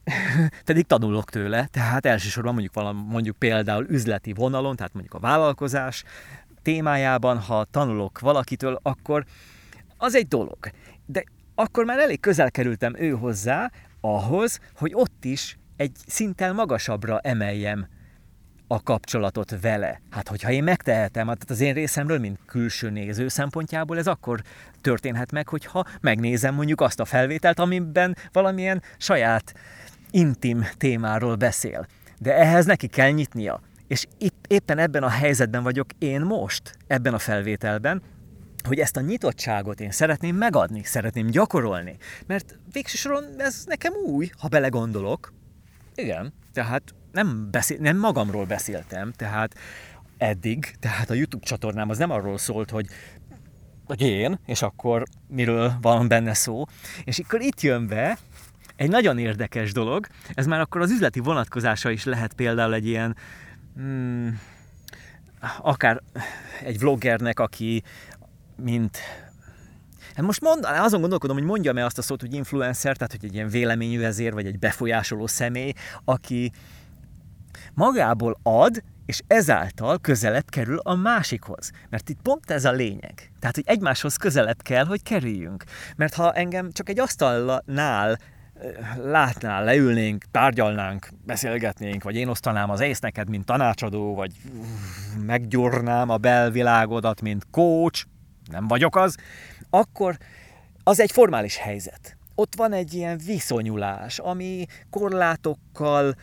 pedig 0.65 0.87
tanulok 0.87 1.31
tőle, 1.31 1.67
tehát 1.67 2.07
elsősorban 2.07 2.53
mondjuk, 2.53 2.75
valam, 2.75 2.97
mondjuk 2.97 3.37
például 3.37 3.87
üzleti 3.89 4.33
vonalon, 4.33 4.77
tehát 4.77 4.93
mondjuk 4.93 5.15
a 5.15 5.19
vállalkozás 5.19 6.05
témájában, 6.63 7.39
ha 7.39 7.65
tanulok 7.65 8.21
valakitől, 8.21 8.79
akkor 8.83 9.25
az 10.01 10.15
egy 10.15 10.29
dolog. 10.29 10.59
De 11.07 11.25
akkor 11.55 11.85
már 11.85 11.99
elég 11.99 12.21
közel 12.21 12.51
kerültem 12.51 12.95
ő 12.99 13.11
hozzá, 13.11 13.71
ahhoz, 14.01 14.61
hogy 14.75 14.91
ott 14.95 15.25
is 15.25 15.59
egy 15.77 15.97
szinttel 16.07 16.53
magasabbra 16.53 17.19
emeljem 17.19 17.87
a 18.67 18.83
kapcsolatot 18.83 19.61
vele. 19.61 20.01
Hát, 20.11 20.29
hogyha 20.29 20.51
én 20.51 20.63
megtehetem, 20.63 21.29
hát 21.29 21.51
az 21.51 21.61
én 21.61 21.75
részemről, 21.75 22.19
mint 22.19 22.39
külső 22.47 22.91
néző 22.91 23.29
szempontjából, 23.29 23.99
ez 23.99 24.07
akkor 24.07 24.43
történhet 24.81 25.33
meg, 25.33 25.49
hogyha 25.49 25.85
megnézem 26.01 26.55
mondjuk 26.55 26.81
azt 26.81 27.01
a 27.01 27.05
felvételt, 27.05 27.59
amiben 27.59 28.17
valamilyen 28.33 28.83
saját 28.99 29.55
intim 30.11 30.67
témáról 30.77 31.35
beszél. 31.35 31.87
De 32.19 32.37
ehhez 32.37 32.67
neki 32.67 32.87
kell 32.87 33.11
nyitnia. 33.11 33.61
És 33.87 34.07
éppen 34.49 34.79
ebben 34.79 35.03
a 35.03 35.09
helyzetben 35.09 35.63
vagyok 35.63 35.89
én 35.99 36.21
most, 36.21 36.77
ebben 36.87 37.15
a 37.15 37.19
felvételben, 37.19 38.03
hogy 38.67 38.79
ezt 38.79 38.97
a 38.97 39.01
nyitottságot 39.01 39.81
én 39.81 39.91
szeretném 39.91 40.37
megadni, 40.37 40.83
szeretném 40.85 41.27
gyakorolni. 41.27 41.97
Mert 42.27 42.59
végső 42.73 42.97
soron 42.97 43.25
ez 43.39 43.65
nekem 43.67 43.93
új, 43.93 44.31
ha 44.39 44.49
belegondolok. 44.49 45.33
Igen, 45.95 46.33
tehát 46.53 46.83
nem, 47.13 47.49
beszél, 47.51 47.79
nem 47.81 47.99
magamról 47.99 48.45
beszéltem, 48.45 49.13
tehát 49.13 49.55
eddig, 50.17 50.75
tehát 50.81 51.11
a 51.11 51.15
YouTube 51.15 51.47
csatornám 51.47 51.89
az 51.89 51.99
nem 51.99 52.11
arról 52.11 52.39
szólt, 52.39 52.71
hogy 52.71 52.87
hogy 53.91 54.01
én, 54.01 54.39
és 54.47 54.63
akkor 54.63 55.03
miről 55.29 55.73
van 55.81 56.09
benne 56.09 56.35
szó. 56.35 56.65
És 57.05 57.19
akkor 57.19 57.41
itt 57.41 57.61
jön 57.61 57.87
be 57.87 58.19
egy 58.77 58.89
nagyon 58.89 59.19
érdekes 59.19 59.73
dolog, 59.73 60.07
ez 60.35 60.47
már 60.47 60.61
akkor 60.61 60.81
az 60.81 60.91
üzleti 60.91 61.21
vonatkozása 61.21 61.91
is 61.91 62.05
lehet 62.05 62.33
például 62.33 62.75
egy 62.75 62.87
ilyen, 62.87 63.17
hmm, 63.75 64.41
akár 65.61 66.03
egy 66.65 66.79
vloggernek, 66.79 67.41
aki 67.41 67.83
mint 68.63 68.99
Hát 70.15 70.25
most 70.25 70.41
mond, 70.41 70.65
azon 70.65 71.01
gondolkodom, 71.01 71.37
hogy 71.37 71.47
mondjam-e 71.47 71.85
azt 71.85 71.99
a 71.99 72.03
szót, 72.03 72.21
hogy 72.21 72.35
influencer, 72.35 72.97
tehát 72.97 73.13
hogy 73.13 73.25
egy 73.25 73.35
ilyen 73.35 73.49
véleményű 73.49 74.01
vezér, 74.01 74.33
vagy 74.33 74.47
egy 74.47 74.59
befolyásoló 74.59 75.27
személy, 75.27 75.73
aki 76.05 76.53
magából 77.75 78.39
ad, 78.43 78.83
és 79.07 79.21
ezáltal 79.27 79.99
közelebb 79.99 80.49
kerül 80.49 80.79
a 80.79 80.95
másikhoz. 80.95 81.71
Mert 81.89 82.09
itt 82.09 82.19
pont 82.23 82.51
ez 82.51 82.65
a 82.65 82.73
lényeg. 82.73 83.33
Tehát, 83.41 83.55
hogy 83.55 83.65
egymáshoz 83.67 84.17
közelebb 84.17 84.63
kell, 84.63 84.85
hogy 84.85 85.03
kerüljünk. 85.03 85.65
Mert 85.97 86.15
ha 86.15 86.33
engem 86.33 86.73
csak 86.73 86.89
egy 86.89 87.01
asztalnál 87.01 88.19
látnál, 88.97 89.65
leülnénk, 89.65 90.25
tárgyalnánk, 90.31 91.09
beszélgetnénk, 91.27 92.03
vagy 92.03 92.17
én 92.17 92.29
osztanám 92.29 92.71
az 92.71 92.81
ész 92.81 93.01
neked, 93.01 93.29
mint 93.29 93.45
tanácsadó, 93.45 94.15
vagy 94.15 94.33
meggyúrnám 95.27 96.09
a 96.09 96.17
belvilágodat, 96.17 97.21
mint 97.21 97.47
coach, 97.51 98.07
nem 98.51 98.69
vagyok 98.69 98.97
az, 98.97 99.17
akkor 99.71 100.17
az 100.83 101.01
egy 101.01 101.13
formális 101.13 101.57
helyzet. 101.57 102.17
Ott 102.35 102.55
van 102.57 102.73
egy 102.73 102.95
ilyen 102.95 103.21
viszonyulás, 103.27 104.19
ami 104.19 104.67
korlátokkal 104.91 106.15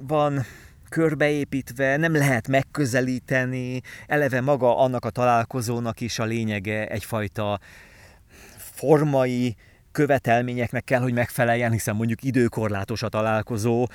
van 0.00 0.44
körbeépítve, 0.88 1.96
nem 1.96 2.12
lehet 2.12 2.48
megközelíteni, 2.48 3.80
eleve 4.06 4.40
maga 4.40 4.78
annak 4.78 5.04
a 5.04 5.10
találkozónak 5.10 6.00
is 6.00 6.18
a 6.18 6.24
lényege 6.24 6.86
egyfajta 6.86 7.58
formai 8.56 9.56
követelményeknek 9.92 10.84
kell, 10.84 11.00
hogy 11.00 11.12
megfeleljen, 11.12 11.72
hiszen 11.72 11.96
mondjuk 11.96 12.22
időkorlátos 12.22 13.02
a 13.02 13.08
találkozó, 13.08 13.86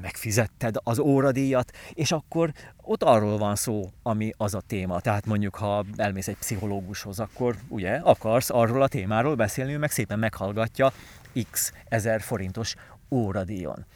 megfizetted 0.00 0.76
az 0.82 0.98
óradíjat, 0.98 1.76
és 1.92 2.12
akkor 2.12 2.52
ott 2.82 3.02
arról 3.02 3.38
van 3.38 3.54
szó, 3.54 3.90
ami 4.02 4.32
az 4.36 4.54
a 4.54 4.60
téma. 4.60 5.00
Tehát 5.00 5.26
mondjuk, 5.26 5.54
ha 5.54 5.84
elmész 5.96 6.28
egy 6.28 6.36
pszichológushoz, 6.36 7.20
akkor 7.20 7.56
ugye 7.68 7.94
akarsz 7.94 8.50
arról 8.50 8.82
a 8.82 8.88
témáról 8.88 9.34
beszélni, 9.34 9.76
meg 9.76 9.90
szépen 9.90 10.18
meghallgatja 10.18 10.92
x 11.50 11.72
ezer 11.88 12.20
forintos 12.20 12.74
óradíjon. 13.10 13.86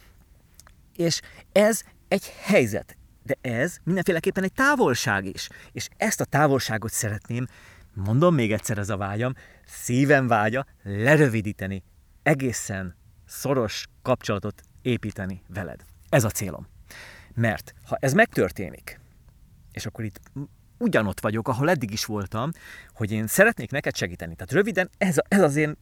És 0.96 1.20
ez 1.52 1.82
egy 2.08 2.32
helyzet, 2.40 2.96
de 3.22 3.34
ez 3.40 3.76
mindenféleképpen 3.84 4.44
egy 4.44 4.52
távolság 4.52 5.24
is. 5.24 5.48
És 5.72 5.88
ezt 5.96 6.20
a 6.20 6.24
távolságot 6.24 6.90
szeretném, 6.92 7.46
mondom 7.92 8.34
még 8.34 8.52
egyszer 8.52 8.78
ez 8.78 8.88
a 8.88 8.96
vágyam, 8.96 9.34
szívem 9.66 10.26
vágya 10.26 10.66
lerövidíteni, 10.82 11.82
egészen 12.22 12.96
szoros 13.26 13.86
kapcsolatot 14.02 14.62
építeni 14.86 15.42
veled. 15.48 15.84
Ez 16.08 16.24
a 16.24 16.30
célom. 16.30 16.66
Mert 17.34 17.74
ha 17.84 17.96
ez 18.00 18.12
megtörténik, 18.12 19.00
és 19.72 19.86
akkor 19.86 20.04
itt 20.04 20.20
ugyanott 20.78 21.20
vagyok, 21.20 21.48
ahol 21.48 21.70
eddig 21.70 21.92
is 21.92 22.04
voltam, 22.04 22.50
hogy 22.94 23.12
én 23.12 23.26
szeretnék 23.26 23.70
neked 23.70 23.96
segíteni. 23.96 24.34
Tehát 24.34 24.52
röviden 24.52 24.90
ez, 24.98 25.18
a, 25.18 25.22
ez 25.28 25.40
az 25.40 25.56
én 25.56 25.76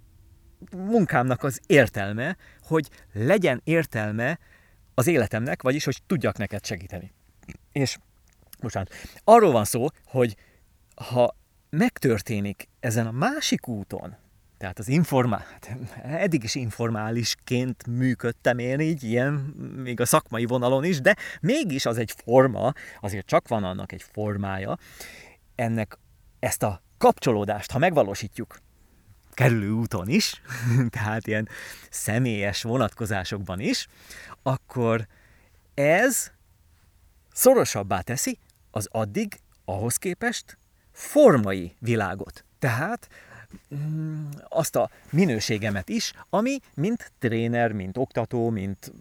munkámnak 0.76 1.42
az 1.42 1.60
értelme, 1.66 2.36
hogy 2.60 2.88
legyen 3.12 3.60
értelme 3.64 4.38
az 4.94 5.06
életemnek, 5.06 5.62
vagyis, 5.62 5.84
hogy 5.84 6.02
tudjak 6.06 6.36
neked 6.36 6.64
segíteni. 6.64 7.12
És 7.72 7.98
bocsánat, 8.60 8.92
arról 9.24 9.52
van 9.52 9.64
szó, 9.64 9.86
hogy 10.04 10.36
ha 10.94 11.36
megtörténik 11.70 12.68
ezen 12.80 13.06
a 13.06 13.10
másik 13.10 13.68
úton, 13.68 14.16
tehát 14.58 14.78
az 14.78 14.88
informál, 14.88 15.46
hát 15.52 15.76
eddig 16.02 16.44
is 16.44 16.54
informálisként 16.54 17.86
működtem 17.86 18.58
én 18.58 18.80
így, 18.80 19.02
ilyen, 19.02 19.32
még 19.76 20.00
a 20.00 20.06
szakmai 20.06 20.44
vonalon 20.44 20.84
is, 20.84 21.00
de 21.00 21.16
mégis 21.40 21.86
az 21.86 21.98
egy 21.98 22.14
forma, 22.24 22.72
azért 23.00 23.26
csak 23.26 23.48
van 23.48 23.64
annak 23.64 23.92
egy 23.92 24.02
formája, 24.12 24.76
ennek 25.54 25.98
ezt 26.38 26.62
a 26.62 26.82
kapcsolódást, 26.98 27.70
ha 27.70 27.78
megvalósítjuk, 27.78 28.56
kerülő 29.32 29.70
úton 29.70 30.08
is, 30.08 30.42
tehát 30.90 31.26
ilyen 31.26 31.48
személyes 31.90 32.62
vonatkozásokban 32.62 33.60
is, 33.60 33.86
akkor 34.42 35.06
ez 35.74 36.32
szorosabbá 37.32 38.00
teszi 38.00 38.38
az 38.70 38.88
addig 38.90 39.40
ahhoz 39.64 39.96
képest 39.96 40.58
formai 40.92 41.74
világot. 41.78 42.44
Tehát 42.58 43.08
azt 44.48 44.76
a 44.76 44.90
minőségemet 45.10 45.88
is, 45.88 46.12
ami 46.30 46.58
mint 46.74 47.12
tréner, 47.18 47.72
mint 47.72 47.96
oktató, 47.96 48.50
mint, 48.50 48.92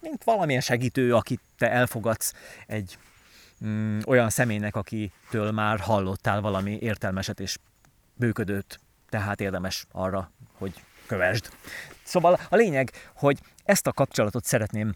mint 0.00 0.24
valamilyen 0.24 0.60
segítő, 0.60 1.14
akit 1.14 1.40
te 1.58 1.70
elfogadsz 1.70 2.32
egy 2.66 2.98
mm, 3.64 3.98
olyan 4.06 4.30
személynek, 4.30 4.76
akitől 4.76 5.50
már 5.50 5.80
hallottál 5.80 6.40
valami 6.40 6.78
értelmeset 6.80 7.40
és 7.40 7.58
bőködőt, 8.14 8.80
tehát 9.08 9.40
érdemes 9.40 9.86
arra, 9.92 10.32
hogy 10.52 10.84
kövesd. 11.06 11.48
Szóval 12.02 12.38
a 12.48 12.56
lényeg, 12.56 12.90
hogy 13.14 13.38
ezt 13.64 13.86
a 13.86 13.92
kapcsolatot 13.92 14.44
szeretném 14.44 14.94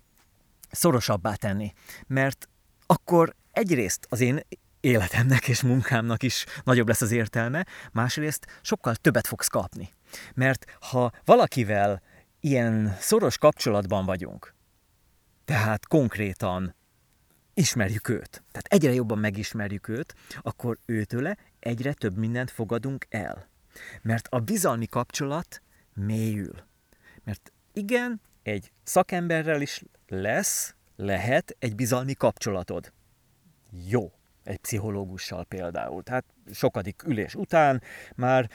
szorosabbá 0.71 1.35
tenni, 1.35 1.73
mert 2.07 2.49
akkor 2.87 3.35
egyrészt 3.53 4.07
az 4.09 4.21
én 4.21 4.41
életemnek 4.85 5.49
és 5.49 5.63
munkámnak 5.63 6.23
is 6.23 6.45
nagyobb 6.65 6.89
lesz 6.89 7.01
az 7.01 7.11
értelme, 7.11 7.67
másrészt 7.93 8.47
sokkal 8.63 8.95
többet 8.95 9.27
fogsz 9.27 9.49
kapni. 9.49 9.93
Mert 10.35 10.65
ha 10.81 11.13
valakivel 11.25 12.03
ilyen 12.41 12.97
szoros 13.01 13.39
kapcsolatban 13.39 14.05
vagyunk, 14.05 14.55
tehát 15.45 15.87
konkrétan 15.87 16.75
ismerjük 17.55 18.09
őt, 18.09 18.31
tehát 18.31 18.67
egyre 18.67 18.93
jobban 18.93 19.19
megismerjük 19.19 19.89
őt, 19.89 20.15
akkor 20.43 20.79
őtőle 20.87 21.37
egyre 21.61 21.93
több 21.93 22.17
mindent 22.17 22.51
fogadunk 22.51 23.07
el. 23.09 23.49
Mert 24.03 24.29
a 24.29 24.39
bizalmi 24.39 24.87
kapcsolat 24.87 25.63
mélyül. 25.95 26.55
Mert 27.25 27.53
igen, 27.73 28.21
egy 28.43 28.73
szakemberrel 28.83 29.61
is 29.61 29.83
lesz, 30.09 30.75
lehet 30.97 31.57
egy 31.59 31.75
bizalmi 31.75 32.15
kapcsolatod. 32.15 32.93
Jó, 33.89 34.13
egy 34.45 34.59
pszichológussal 34.59 35.45
például. 35.45 36.03
Tehát 36.03 36.25
sokadik 36.53 37.03
ülés 37.07 37.35
után 37.35 37.83
már 38.17 38.51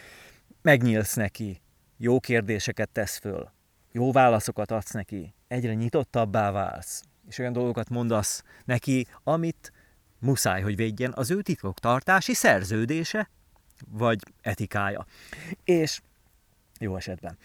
megnyílsz 0.61 1.13
neki, 1.13 1.61
jó 1.97 2.19
kérdéseket 2.19 2.89
tesz 2.89 3.17
föl, 3.17 3.51
jó 3.91 4.11
válaszokat 4.11 4.71
adsz 4.71 4.91
neki, 4.91 5.33
egyre 5.47 5.73
nyitottabbá 5.73 6.51
válsz, 6.51 7.03
és 7.27 7.37
olyan 7.37 7.53
dolgokat 7.53 7.89
mondasz 7.89 8.43
neki, 8.65 9.07
amit 9.23 9.71
muszáj, 10.19 10.61
hogy 10.61 10.75
védjen 10.75 11.11
az 11.15 11.31
ő 11.31 11.41
titoktartási 11.41 12.33
szerződése, 12.33 13.29
vagy 13.87 14.19
etikája. 14.41 15.05
És 15.63 16.01
jó 16.79 16.95
esetben. 16.95 17.37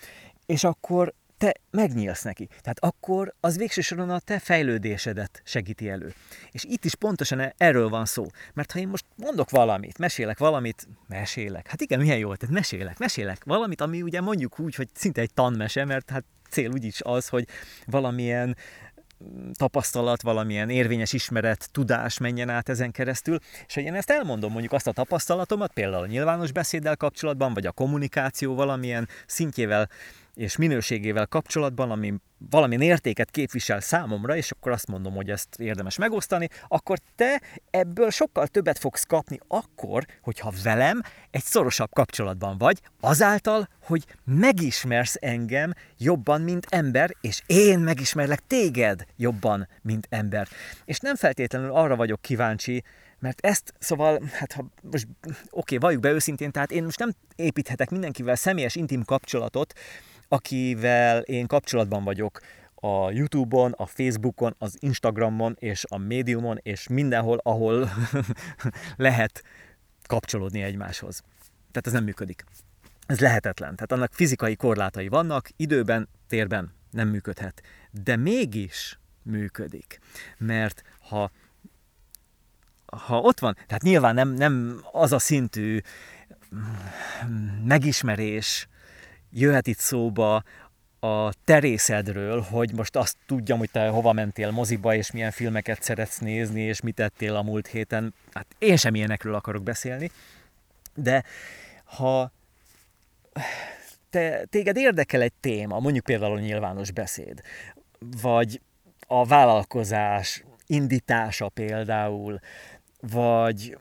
És 0.47 0.65
akkor 0.65 1.15
te 1.39 1.55
megnyílsz 1.71 2.23
neki. 2.23 2.49
Tehát 2.61 2.79
akkor 2.79 3.35
az 3.41 3.57
végső 3.57 3.81
soron 3.81 4.11
a 4.11 4.19
te 4.19 4.39
fejlődésedet 4.39 5.43
segíti 5.45 5.89
elő. 5.89 6.15
És 6.51 6.65
itt 6.65 6.85
is 6.85 6.95
pontosan 6.95 7.41
e- 7.41 7.55
erről 7.57 7.89
van 7.89 8.05
szó. 8.05 8.27
Mert 8.55 8.73
ha 8.73 8.79
én 8.79 8.89
most 8.89 9.05
mondok 9.17 9.51
valamit, 9.51 9.99
mesélek 9.99 10.39
valamit, 10.39 10.89
mesélek. 11.09 11.69
Hát 11.69 11.81
igen, 11.81 12.01
milyen 12.01 12.19
jó, 12.19 12.35
tehát 12.35 12.55
mesélek, 12.55 12.99
mesélek 12.99 13.45
valamit, 13.45 13.81
ami 13.81 14.03
ugye 14.03 14.21
mondjuk 14.21 14.59
úgy, 14.59 14.75
hogy 14.75 14.89
szinte 14.95 15.21
egy 15.21 15.35
tanmese, 15.35 15.85
mert 15.85 16.11
hát 16.11 16.25
cél 16.51 16.71
úgyis 16.71 17.01
az, 17.03 17.29
hogy 17.29 17.49
valamilyen 17.87 18.57
tapasztalat, 19.53 20.23
valamilyen 20.23 20.71
érvényes 20.71 21.13
ismeret, 21.13 21.69
tudás 21.73 22.19
menjen 22.19 22.49
át 22.49 22.69
ezen 22.69 22.91
keresztül, 22.91 23.39
és 23.67 23.75
hogy 23.75 23.83
én 23.83 23.95
ezt 23.95 24.11
elmondom 24.11 24.53
mondjuk 24.53 24.73
azt 24.73 24.87
a 24.87 24.93
tapasztalatomat, 24.93 25.73
például 25.73 26.03
a 26.03 26.07
nyilvános 26.07 26.53
beszéddel 26.53 26.97
kapcsolatban, 26.97 27.55
vagy 27.55 27.67
a 27.67 27.73
kommunikáció 27.73 28.55
valamilyen 28.55 29.09
szintjével 29.27 29.89
és 30.35 30.57
minőségével 30.57 31.27
kapcsolatban, 31.27 31.91
ami 31.91 32.15
valamilyen 32.51 32.83
értéket 32.83 33.31
képvisel 33.31 33.81
számomra, 33.81 34.37
és 34.37 34.51
akkor 34.51 34.73
azt 34.73 34.87
mondom, 34.87 35.15
hogy 35.15 35.31
ezt 35.31 35.49
érdemes 35.59 35.97
megosztani, 35.97 36.49
akkor 36.69 36.99
te 37.17 37.43
ebből 37.71 38.11
sokkal 38.11 38.47
többet 38.47 38.79
fogsz 38.79 39.05
kapni 39.05 39.39
akkor, 39.49 40.05
hogyha 40.23 40.53
velem 40.63 41.01
egy 41.31 41.43
szorosabb 41.43 41.93
kapcsolatban 41.93 42.59
vagy, 42.59 42.81
azáltal, 43.01 43.69
hogy 43.83 44.05
megismersz 44.25 45.17
engem 45.21 45.73
jobban, 45.99 46.41
mint 46.41 46.67
ember, 46.69 47.11
és 47.21 47.43
én 47.47 47.79
megismerlek 47.79 48.41
téged 48.47 49.05
jobban, 49.17 49.69
mint 49.83 50.07
ember. 50.11 50.49
És 50.85 50.99
nem 50.99 51.17
feltétlenül 51.17 51.73
arra 51.73 51.97
vagyok 51.97 52.23
kíváncsi, 52.23 52.83
mert 53.19 53.47
ezt, 53.47 53.75
szóval, 53.79 54.23
hát 54.33 54.53
ha 54.53 54.67
most, 54.91 55.07
oké, 55.23 55.41
okay, 55.51 55.79
valljuk 55.79 56.01
be 56.01 56.11
őszintén, 56.11 56.51
tehát 56.51 56.71
én 56.73 56.85
most 56.85 56.99
nem 56.99 57.13
építhetek 57.37 57.91
mindenkivel 57.91 58.35
személyes, 58.35 58.75
intim 58.75 59.05
kapcsolatot, 59.05 59.73
akivel 60.35 61.21
én 61.21 61.47
kapcsolatban 61.47 62.05
vagyok 62.05 62.41
a 62.75 63.11
YouTube-on, 63.11 63.73
a 63.73 63.87
Facebookon, 63.87 64.55
az 64.59 64.77
Instagramon 64.79 65.57
és 65.59 65.85
a 65.89 65.99
Mediumon, 65.99 66.59
és 66.63 66.89
mindenhol, 66.89 67.41
ahol 67.43 67.89
lehet 68.97 69.43
kapcsolódni 70.07 70.63
egymáshoz. 70.63 71.23
Tehát 71.71 71.87
ez 71.87 71.93
nem 71.93 72.05
működik. 72.05 72.45
Ez 73.07 73.21
lehetetlen. 73.21 73.75
Tehát 73.75 73.93
annak 73.93 74.13
fizikai 74.13 74.57
korlátai 74.57 75.09
vannak, 75.09 75.49
időben, 75.57 76.09
térben 76.29 76.73
nem 76.91 77.09
működhet. 77.09 77.63
De 77.91 78.17
mégis 78.17 78.99
működik. 79.23 79.99
Mert 80.39 80.83
ha 81.01 81.31
ha 82.97 83.19
ott 83.19 83.39
van, 83.39 83.57
tehát 83.67 83.83
nyilván 83.83 84.15
nem, 84.15 84.29
nem 84.29 84.85
az 84.93 85.13
a 85.13 85.19
szintű 85.19 85.81
megismerés, 87.65 88.69
jöhet 89.35 89.67
itt 89.67 89.79
szóba 89.79 90.43
a 91.01 91.33
terészedről, 91.45 92.41
hogy 92.41 92.73
most 92.75 92.97
azt 92.97 93.17
tudjam, 93.27 93.59
hogy 93.59 93.71
te 93.71 93.89
hova 93.89 94.13
mentél 94.13 94.51
moziba, 94.51 94.95
és 94.95 95.11
milyen 95.11 95.31
filmeket 95.31 95.83
szeretsz 95.83 96.19
nézni, 96.19 96.61
és 96.61 96.81
mit 96.81 96.95
tettél 96.95 97.37
a 97.37 97.43
múlt 97.43 97.67
héten. 97.67 98.15
Hát 98.33 98.47
én 98.59 98.77
sem 98.77 98.95
ilyenekről 98.95 99.35
akarok 99.35 99.63
beszélni, 99.63 100.11
de 100.95 101.25
ha 101.85 102.31
te, 104.11 104.45
téged 104.45 104.77
érdekel 104.77 105.21
egy 105.21 105.33
téma, 105.41 105.79
mondjuk 105.79 106.05
például 106.05 106.37
a 106.37 106.41
nyilvános 106.41 106.91
beszéd, 106.91 107.41
vagy 108.23 108.61
a 109.07 109.25
vállalkozás 109.25 110.45
indítása 110.67 111.49
például, 111.49 112.41
vagy 113.01 113.79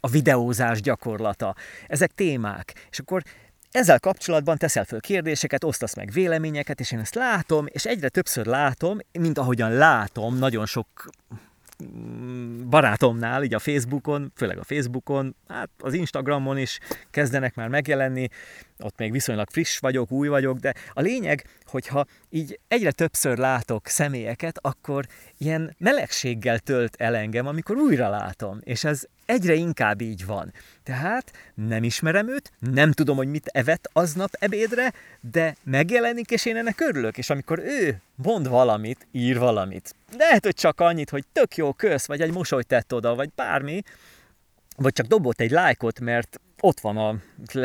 a 0.00 0.08
videózás 0.08 0.80
gyakorlata. 0.80 1.54
Ezek 1.86 2.12
témák. 2.14 2.86
És 2.90 2.98
akkor 2.98 3.22
ezzel 3.70 4.00
kapcsolatban 4.00 4.58
teszel 4.58 4.84
föl 4.84 5.00
kérdéseket, 5.00 5.64
osztasz 5.64 5.94
meg 5.94 6.10
véleményeket, 6.10 6.80
és 6.80 6.92
én 6.92 6.98
ezt 6.98 7.14
látom, 7.14 7.66
és 7.68 7.84
egyre 7.84 8.08
többször 8.08 8.46
látom, 8.46 8.98
mint 9.12 9.38
ahogyan 9.38 9.72
látom 9.72 10.38
nagyon 10.38 10.66
sok 10.66 11.08
mm, 11.84 12.68
barátomnál, 12.68 13.42
így 13.42 13.54
a 13.54 13.58
Facebookon, 13.58 14.32
főleg 14.36 14.58
a 14.58 14.64
Facebookon, 14.64 15.36
hát 15.48 15.70
az 15.78 15.92
Instagramon 15.92 16.58
is 16.58 16.78
kezdenek 17.10 17.54
már 17.54 17.68
megjelenni, 17.68 18.28
ott 18.78 18.98
még 18.98 19.12
viszonylag 19.12 19.50
friss 19.50 19.78
vagyok, 19.78 20.10
új 20.10 20.28
vagyok, 20.28 20.58
de 20.58 20.74
a 20.92 21.00
lényeg, 21.00 21.44
hogyha 21.68 22.06
így 22.30 22.60
egyre 22.68 22.92
többször 22.92 23.38
látok 23.38 23.86
személyeket, 23.86 24.58
akkor 24.60 25.06
ilyen 25.38 25.74
melegséggel 25.78 26.58
tölt 26.58 26.96
el 26.96 27.16
engem, 27.16 27.46
amikor 27.46 27.76
újra 27.76 28.08
látom, 28.08 28.58
és 28.64 28.84
ez 28.84 29.04
egyre 29.26 29.54
inkább 29.54 30.00
így 30.00 30.26
van. 30.26 30.52
Tehát 30.82 31.32
nem 31.54 31.84
ismerem 31.84 32.28
őt, 32.28 32.52
nem 32.58 32.92
tudom, 32.92 33.16
hogy 33.16 33.28
mit 33.28 33.46
evett 33.46 33.90
aznap 33.92 34.30
ebédre, 34.38 34.92
de 35.20 35.56
megjelenik, 35.62 36.30
és 36.30 36.44
én 36.44 36.56
ennek 36.56 36.80
örülök. 36.80 37.18
És 37.18 37.30
amikor 37.30 37.58
ő 37.58 38.00
mond 38.14 38.48
valamit, 38.48 39.06
ír 39.12 39.38
valamit, 39.38 39.94
lehet, 40.16 40.44
hogy 40.44 40.54
csak 40.54 40.80
annyit, 40.80 41.10
hogy 41.10 41.24
tök 41.32 41.56
jó, 41.56 41.72
kösz, 41.72 42.06
vagy 42.06 42.20
egy 42.20 42.32
mosolyt 42.32 42.66
tett 42.66 42.94
oda, 42.94 43.14
vagy 43.14 43.30
bármi, 43.34 43.82
vagy 44.76 44.92
csak 44.92 45.06
dobott 45.06 45.40
egy 45.40 45.50
lájkot, 45.50 46.00
mert 46.00 46.40
ott 46.60 46.80
van 46.80 46.96
a, 46.96 47.16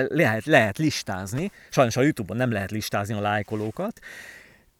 lehet, 0.08 0.46
lehet 0.46 0.78
listázni, 0.78 1.52
sajnos 1.70 1.96
a 1.96 2.02
Youtube-on 2.02 2.38
nem 2.38 2.52
lehet 2.52 2.72
listázni 2.72 3.14
a 3.14 3.22
lájkolókat, 3.22 4.00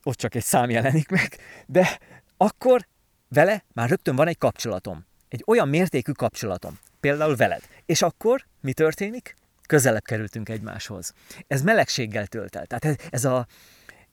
ott 0.04 0.18
csak 0.18 0.36
egy 0.36 0.44
szám 0.44 0.70
jelenik 0.70 1.10
meg, 1.10 1.38
de 1.66 2.00
akkor 2.38 2.88
vele 3.28 3.64
már 3.74 3.90
rögtön 3.90 4.16
van 4.16 4.28
egy 4.28 4.38
kapcsolatom 4.38 5.06
egy 5.34 5.44
olyan 5.46 5.68
mértékű 5.68 6.12
kapcsolatom, 6.12 6.80
például 7.00 7.36
veled. 7.36 7.62
És 7.86 8.02
akkor 8.02 8.46
mi 8.62 8.74
történik? 8.74 9.36
Közelebb 9.68 10.04
kerültünk 10.04 10.50
egymáshoz. 10.50 11.14
Ez 11.48 11.62
melegséggel 11.62 12.28
tölt 12.28 12.56
el. 12.56 12.66
Tehát 12.66 13.08
ez, 13.10 13.26
a, 13.26 13.48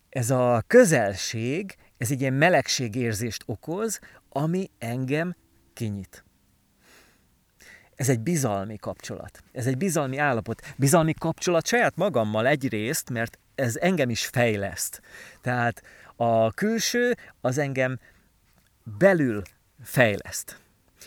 ez 0.08 0.30
a 0.30 0.64
közelség, 0.66 1.76
ez 1.98 2.10
egy 2.10 2.20
ilyen 2.20 2.32
melegségérzést 2.32 3.42
okoz, 3.46 4.00
ami 4.28 4.70
engem 4.78 5.36
kinyit. 5.72 6.24
Ez 8.00 8.08
egy 8.08 8.20
bizalmi 8.20 8.76
kapcsolat. 8.76 9.42
Ez 9.52 9.66
egy 9.66 9.76
bizalmi 9.76 10.18
állapot. 10.18 10.74
Bizalmi 10.76 11.14
kapcsolat 11.14 11.66
saját 11.66 11.96
magammal 11.96 12.46
egyrészt, 12.46 13.10
mert 13.10 13.38
ez 13.54 13.76
engem 13.76 14.10
is 14.10 14.26
fejleszt. 14.26 15.02
Tehát 15.40 15.82
a 16.16 16.52
külső 16.52 17.16
az 17.40 17.58
engem 17.58 17.98
belül 18.98 19.42
fejleszt. 19.82 20.60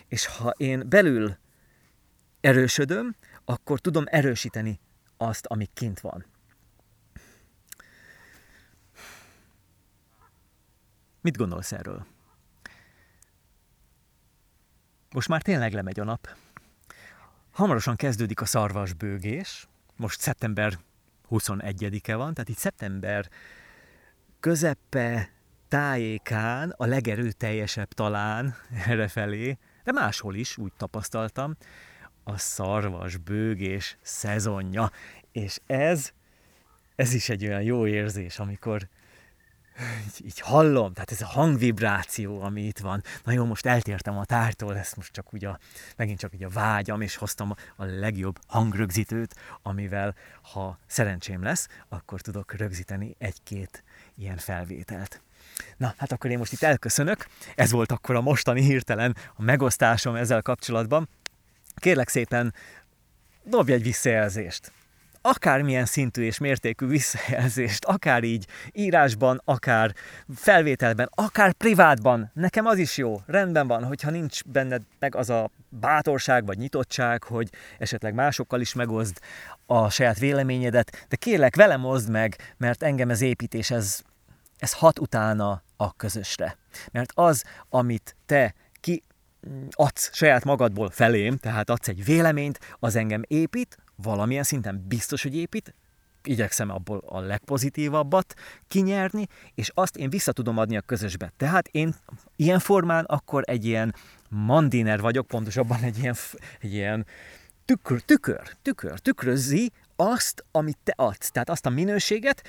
És 0.07 0.25
ha 0.25 0.49
én 0.49 0.89
belül 0.89 1.37
erősödöm, 2.41 3.15
akkor 3.45 3.79
tudom 3.79 4.03
erősíteni 4.07 4.79
azt, 5.17 5.45
ami 5.45 5.69
kint 5.73 5.99
van. 5.99 6.25
Mit 11.21 11.37
gondolsz 11.37 11.71
erről? 11.71 12.05
Most 15.13 15.27
már 15.27 15.41
tényleg 15.41 15.73
lemegy 15.73 15.99
a 15.99 16.03
nap. 16.03 16.41
Hamarosan 17.53 17.95
kezdődik 17.95 18.41
a 18.41 18.45
szarvasbőgés. 18.45 19.67
Most 19.95 20.19
szeptember 20.19 20.79
21-e 21.29 22.15
van, 22.15 22.33
tehát 22.33 22.49
itt 22.49 22.57
szeptember 22.57 23.29
közepe 24.39 25.29
tájékán 25.67 26.73
a 26.77 26.85
legerőteljesebb 26.85 27.87
talán 27.87 28.55
errefelé, 28.87 29.57
de 29.83 29.91
máshol 29.91 30.35
is 30.35 30.57
úgy 30.57 30.71
tapasztaltam, 30.77 31.55
a 32.23 32.37
szarvas 32.37 33.17
bőgés 33.17 33.97
szezonja. 34.01 34.91
És 35.31 35.59
ez, 35.65 36.11
ez 36.95 37.13
is 37.13 37.29
egy 37.29 37.45
olyan 37.45 37.63
jó 37.63 37.87
érzés, 37.87 38.39
amikor 38.39 38.87
így, 39.79 40.25
így 40.25 40.39
hallom, 40.39 40.93
tehát 40.93 41.11
ez 41.11 41.21
a 41.21 41.25
hangvibráció, 41.25 42.41
ami 42.41 42.61
itt 42.61 42.79
van. 42.79 43.03
Na 43.23 43.31
jó, 43.31 43.45
most 43.45 43.65
eltértem 43.65 44.17
a 44.17 44.25
tártól, 44.25 44.77
ez 44.77 44.93
most 44.95 45.13
csak 45.13 45.33
úgy 45.33 45.45
a, 45.45 45.59
megint 45.95 46.19
csak 46.19 46.33
így 46.33 46.43
a 46.43 46.49
vágyam, 46.49 47.01
és 47.01 47.15
hoztam 47.15 47.55
a 47.75 47.85
legjobb 47.85 48.39
hangrögzítőt, 48.47 49.35
amivel, 49.61 50.15
ha 50.41 50.77
szerencsém 50.87 51.43
lesz, 51.43 51.67
akkor 51.89 52.21
tudok 52.21 52.53
rögzíteni 52.53 53.15
egy-két 53.17 53.83
ilyen 54.15 54.37
felvételt. 54.37 55.21
Na, 55.77 55.93
hát 55.97 56.11
akkor 56.11 56.31
én 56.31 56.37
most 56.37 56.51
itt 56.51 56.63
elköszönök. 56.63 57.27
Ez 57.55 57.71
volt 57.71 57.91
akkor 57.91 58.15
a 58.15 58.21
mostani 58.21 58.61
hirtelen 58.61 59.15
a 59.35 59.41
megosztásom 59.41 60.15
ezzel 60.15 60.41
kapcsolatban. 60.41 61.09
Kérlek 61.75 62.09
szépen, 62.09 62.53
dobj 63.43 63.71
egy 63.71 63.83
visszajelzést 63.83 64.71
akármilyen 65.25 65.85
szintű 65.85 66.23
és 66.23 66.37
mértékű 66.37 66.87
visszajelzést, 66.87 67.85
akár 67.85 68.23
így 68.23 68.47
írásban, 68.71 69.41
akár 69.45 69.93
felvételben, 70.35 71.09
akár 71.15 71.53
privátban, 71.53 72.31
nekem 72.33 72.65
az 72.65 72.77
is 72.77 72.97
jó, 72.97 73.21
rendben 73.25 73.67
van, 73.67 73.83
hogyha 73.83 74.09
nincs 74.09 74.43
benned 74.43 74.81
meg 74.99 75.15
az 75.15 75.29
a 75.29 75.49
bátorság 75.69 76.45
vagy 76.45 76.57
nyitottság, 76.57 77.23
hogy 77.23 77.49
esetleg 77.77 78.13
másokkal 78.13 78.61
is 78.61 78.73
megozd 78.73 79.19
a 79.65 79.89
saját 79.89 80.19
véleményedet, 80.19 81.05
de 81.09 81.15
kérlek, 81.15 81.55
velem 81.55 81.85
oszd 81.85 82.09
meg, 82.09 82.53
mert 82.57 82.83
engem 82.83 83.09
ez 83.09 83.21
építés, 83.21 83.71
ez, 83.71 84.01
ez 84.57 84.73
hat 84.73 84.99
utána 84.99 85.63
a 85.77 85.93
közösre. 85.95 86.57
Mert 86.91 87.11
az, 87.15 87.43
amit 87.69 88.15
te 88.25 88.53
ki 88.79 89.03
adsz 89.71 90.09
saját 90.13 90.43
magadból 90.43 90.89
felém, 90.89 91.37
tehát 91.37 91.69
adsz 91.69 91.87
egy 91.87 92.05
véleményt, 92.05 92.59
az 92.79 92.95
engem 92.95 93.21
épít, 93.27 93.77
valamilyen 93.95 94.43
szinten 94.43 94.85
biztos, 94.87 95.23
hogy 95.23 95.35
épít, 95.35 95.73
igyekszem 96.23 96.69
abból 96.69 97.03
a 97.05 97.19
legpozitívabbat 97.19 98.33
kinyerni, 98.67 99.27
és 99.55 99.71
azt 99.73 99.97
én 99.97 100.09
vissza 100.09 100.31
tudom 100.31 100.57
adni 100.57 100.77
a 100.77 100.81
közösbe. 100.81 101.33
Tehát 101.37 101.67
én 101.67 101.95
ilyen 102.35 102.59
formán 102.59 103.05
akkor 103.05 103.43
egy 103.45 103.65
ilyen 103.65 103.95
mandiner 104.29 104.99
vagyok, 104.99 105.27
pontosabban 105.27 105.81
egy 105.81 105.97
ilyen, 105.97 106.15
egy 106.59 106.73
ilyen 106.73 107.05
tükör, 107.65 108.01
tükör, 108.01 108.55
tükör, 108.61 108.99
tükrözi 108.99 109.71
azt, 109.95 110.45
amit 110.51 110.77
te 110.83 110.93
adsz. 110.95 111.31
Tehát 111.31 111.49
azt 111.49 111.65
a 111.65 111.69
minőséget, 111.69 112.43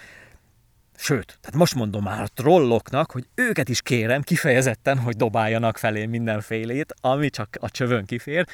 Sőt, 0.96 1.38
tehát 1.40 1.58
most 1.58 1.74
mondom 1.74 2.02
már 2.02 2.22
a 2.22 2.28
trolloknak, 2.34 3.10
hogy 3.10 3.26
őket 3.34 3.68
is 3.68 3.82
kérem 3.82 4.22
kifejezetten, 4.22 4.98
hogy 4.98 5.16
dobáljanak 5.16 5.76
felé 5.76 6.06
mindenfélét, 6.06 6.94
ami 7.00 7.30
csak 7.30 7.56
a 7.60 7.70
csövön 7.70 8.04
kifér, 8.04 8.46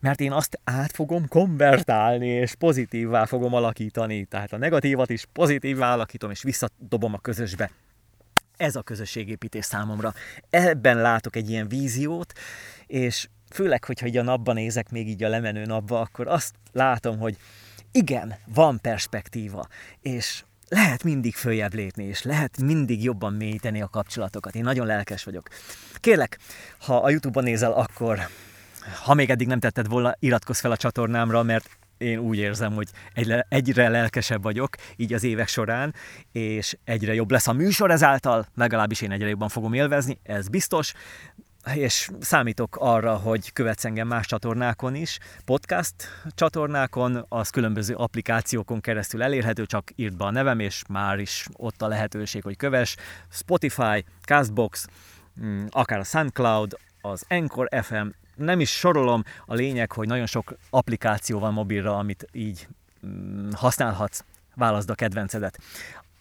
mert 0.00 0.20
én 0.20 0.32
azt 0.32 0.60
át 0.64 0.92
fogom 0.92 1.28
konvertálni, 1.28 2.28
és 2.28 2.54
pozitívvá 2.54 3.24
fogom 3.24 3.54
alakítani. 3.54 4.24
Tehát 4.24 4.52
a 4.52 4.56
negatívat 4.56 5.10
is 5.10 5.24
pozitívvá 5.32 5.92
alakítom, 5.92 6.30
és 6.30 6.42
visszadobom 6.42 7.14
a 7.14 7.18
közösbe. 7.18 7.70
Ez 8.56 8.76
a 8.76 8.82
közösségépítés 8.82 9.64
számomra. 9.64 10.14
Ebben 10.50 11.00
látok 11.00 11.36
egy 11.36 11.50
ilyen 11.50 11.68
víziót, 11.68 12.32
és 12.86 13.28
főleg, 13.50 13.84
hogyha 13.84 14.06
így 14.06 14.16
a 14.16 14.22
napban 14.22 14.54
nézek, 14.54 14.90
még 14.90 15.08
így 15.08 15.22
a 15.22 15.28
lemenő 15.28 15.64
napba, 15.64 16.00
akkor 16.00 16.28
azt 16.28 16.54
látom, 16.72 17.18
hogy 17.18 17.36
igen, 17.92 18.34
van 18.54 18.80
perspektíva, 18.80 19.66
és 20.00 20.44
lehet 20.68 21.04
mindig 21.04 21.34
följebb 21.34 21.74
lépni, 21.74 22.04
és 22.04 22.22
lehet 22.22 22.60
mindig 22.60 23.02
jobban 23.02 23.32
mélyíteni 23.32 23.82
a 23.82 23.88
kapcsolatokat. 23.88 24.54
Én 24.54 24.62
nagyon 24.62 24.86
lelkes 24.86 25.24
vagyok. 25.24 25.48
Kérlek, 25.94 26.38
ha 26.78 26.96
a 26.96 27.10
Youtube-on 27.10 27.44
nézel, 27.44 27.72
akkor 27.72 28.18
ha 29.02 29.14
még 29.14 29.30
eddig 29.30 29.46
nem 29.46 29.60
tetted 29.60 29.88
volna, 29.88 30.14
iratkozz 30.18 30.60
fel 30.60 30.70
a 30.70 30.76
csatornámra, 30.76 31.42
mert 31.42 31.68
én 31.98 32.18
úgy 32.18 32.38
érzem, 32.38 32.74
hogy 32.74 32.88
egyre, 33.12 33.46
egyre 33.48 33.88
lelkesebb 33.88 34.42
vagyok 34.42 34.76
így 34.96 35.12
az 35.12 35.24
évek 35.24 35.48
során, 35.48 35.94
és 36.32 36.76
egyre 36.84 37.14
jobb 37.14 37.30
lesz 37.30 37.46
a 37.46 37.52
műsor 37.52 37.90
ezáltal, 37.90 38.46
legalábbis 38.54 39.00
én 39.00 39.10
egyre 39.10 39.28
jobban 39.28 39.48
fogom 39.48 39.72
élvezni, 39.72 40.18
ez 40.22 40.48
biztos, 40.48 40.92
és 41.74 42.10
számítok 42.20 42.76
arra, 42.80 43.16
hogy 43.16 43.52
követsz 43.52 43.84
engem 43.84 44.08
más 44.08 44.26
csatornákon 44.26 44.94
is, 44.94 45.18
podcast 45.44 45.94
csatornákon, 46.34 47.24
az 47.28 47.50
különböző 47.50 47.94
applikációkon 47.94 48.80
keresztül 48.80 49.22
elérhető, 49.22 49.66
csak 49.66 49.90
írd 49.94 50.16
be 50.16 50.24
a 50.24 50.30
nevem, 50.30 50.60
és 50.60 50.82
már 50.88 51.18
is 51.18 51.46
ott 51.52 51.82
a 51.82 51.86
lehetőség, 51.86 52.42
hogy 52.42 52.56
kövess. 52.56 52.96
Spotify, 53.30 54.04
Castbox, 54.24 54.86
mm, 55.42 55.66
akár 55.70 55.98
a 55.98 56.04
SoundCloud, 56.04 56.78
az 57.00 57.24
Anchor 57.28 57.68
FM, 57.82 58.06
nem 58.36 58.60
is 58.60 58.70
sorolom, 58.70 59.22
a 59.46 59.54
lényeg, 59.54 59.92
hogy 59.92 60.06
nagyon 60.06 60.26
sok 60.26 60.56
applikáció 60.70 61.38
van 61.38 61.52
mobilra, 61.52 61.98
amit 61.98 62.26
így 62.32 62.68
mm, 63.06 63.50
használhatsz, 63.50 64.24
válaszd 64.54 64.90
a 64.90 64.94
kedvencedet. 64.94 65.58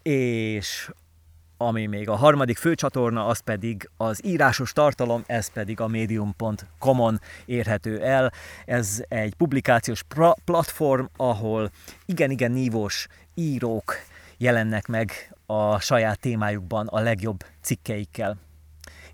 És 0.01 0.89
ami 1.57 1.85
még 1.85 2.09
a 2.09 2.15
harmadik 2.15 2.57
főcsatorna, 2.57 3.25
az 3.25 3.39
pedig 3.39 3.89
az 3.97 4.25
írásos 4.25 4.73
tartalom, 4.73 5.23
ez 5.27 5.47
pedig 5.47 5.79
a 5.79 5.87
medium.com-on 5.87 7.19
érhető 7.45 8.01
el. 8.01 8.31
Ez 8.65 9.03
egy 9.07 9.35
publikációs 9.35 10.03
platform, 10.45 11.05
ahol 11.17 11.71
igen-igen 12.05 12.51
nívós 12.51 13.07
írók 13.33 13.93
jelennek 14.37 14.87
meg 14.87 15.35
a 15.45 15.79
saját 15.79 16.19
témájukban 16.19 16.87
a 16.87 16.99
legjobb 16.99 17.43
cikkeikkel 17.61 18.44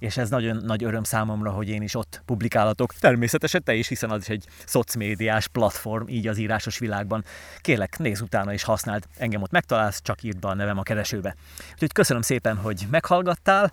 és 0.02 0.18
ez 0.18 0.30
nagyon 0.30 0.58
nagy 0.66 0.84
öröm 0.84 1.04
számomra, 1.04 1.52
hogy 1.52 1.70
én 1.70 1.82
is 1.82 1.96
ott 1.96 2.22
publikálatok. 2.26 2.94
Természetesen 2.94 3.64
te 3.64 3.74
is, 3.74 3.88
hiszen 3.88 4.10
az 4.10 4.22
is 4.22 4.30
egy 4.30 4.46
szocmédiás 4.66 5.48
platform, 5.48 6.08
így 6.08 6.28
az 6.28 6.38
írásos 6.38 6.78
világban. 6.78 7.24
Kérlek, 7.60 7.98
nézz 7.98 8.22
utána 8.22 8.54
és 8.54 8.64
használd. 8.64 9.04
Engem 9.18 9.42
ott 9.42 9.52
megtalálsz, 9.52 10.02
csak 10.02 10.24
írd 10.24 10.40
be 10.40 10.48
a 10.48 10.54
nevem 10.54 10.78
a 10.78 10.84
keresőbe. 10.84 11.36
Úgyhogy 11.72 11.92
köszönöm 11.92 12.22
szépen, 12.22 12.58
hogy 12.58 12.88
meghallgattál, 12.92 13.72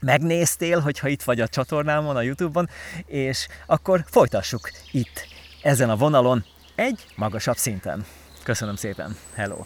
megnéztél, 0.00 0.80
hogyha 0.80 1.08
itt 1.08 1.22
vagy 1.22 1.40
a 1.40 1.48
csatornámon, 1.48 2.16
a 2.16 2.22
Youtube-on, 2.22 2.68
és 3.06 3.48
akkor 3.66 4.04
folytassuk 4.06 4.70
itt, 4.90 5.26
ezen 5.62 5.90
a 5.90 5.96
vonalon, 5.96 6.44
egy 6.74 7.06
magasabb 7.14 7.56
szinten. 7.56 8.04
Köszönöm 8.42 8.76
szépen. 8.76 9.16
Hello! 9.34 9.64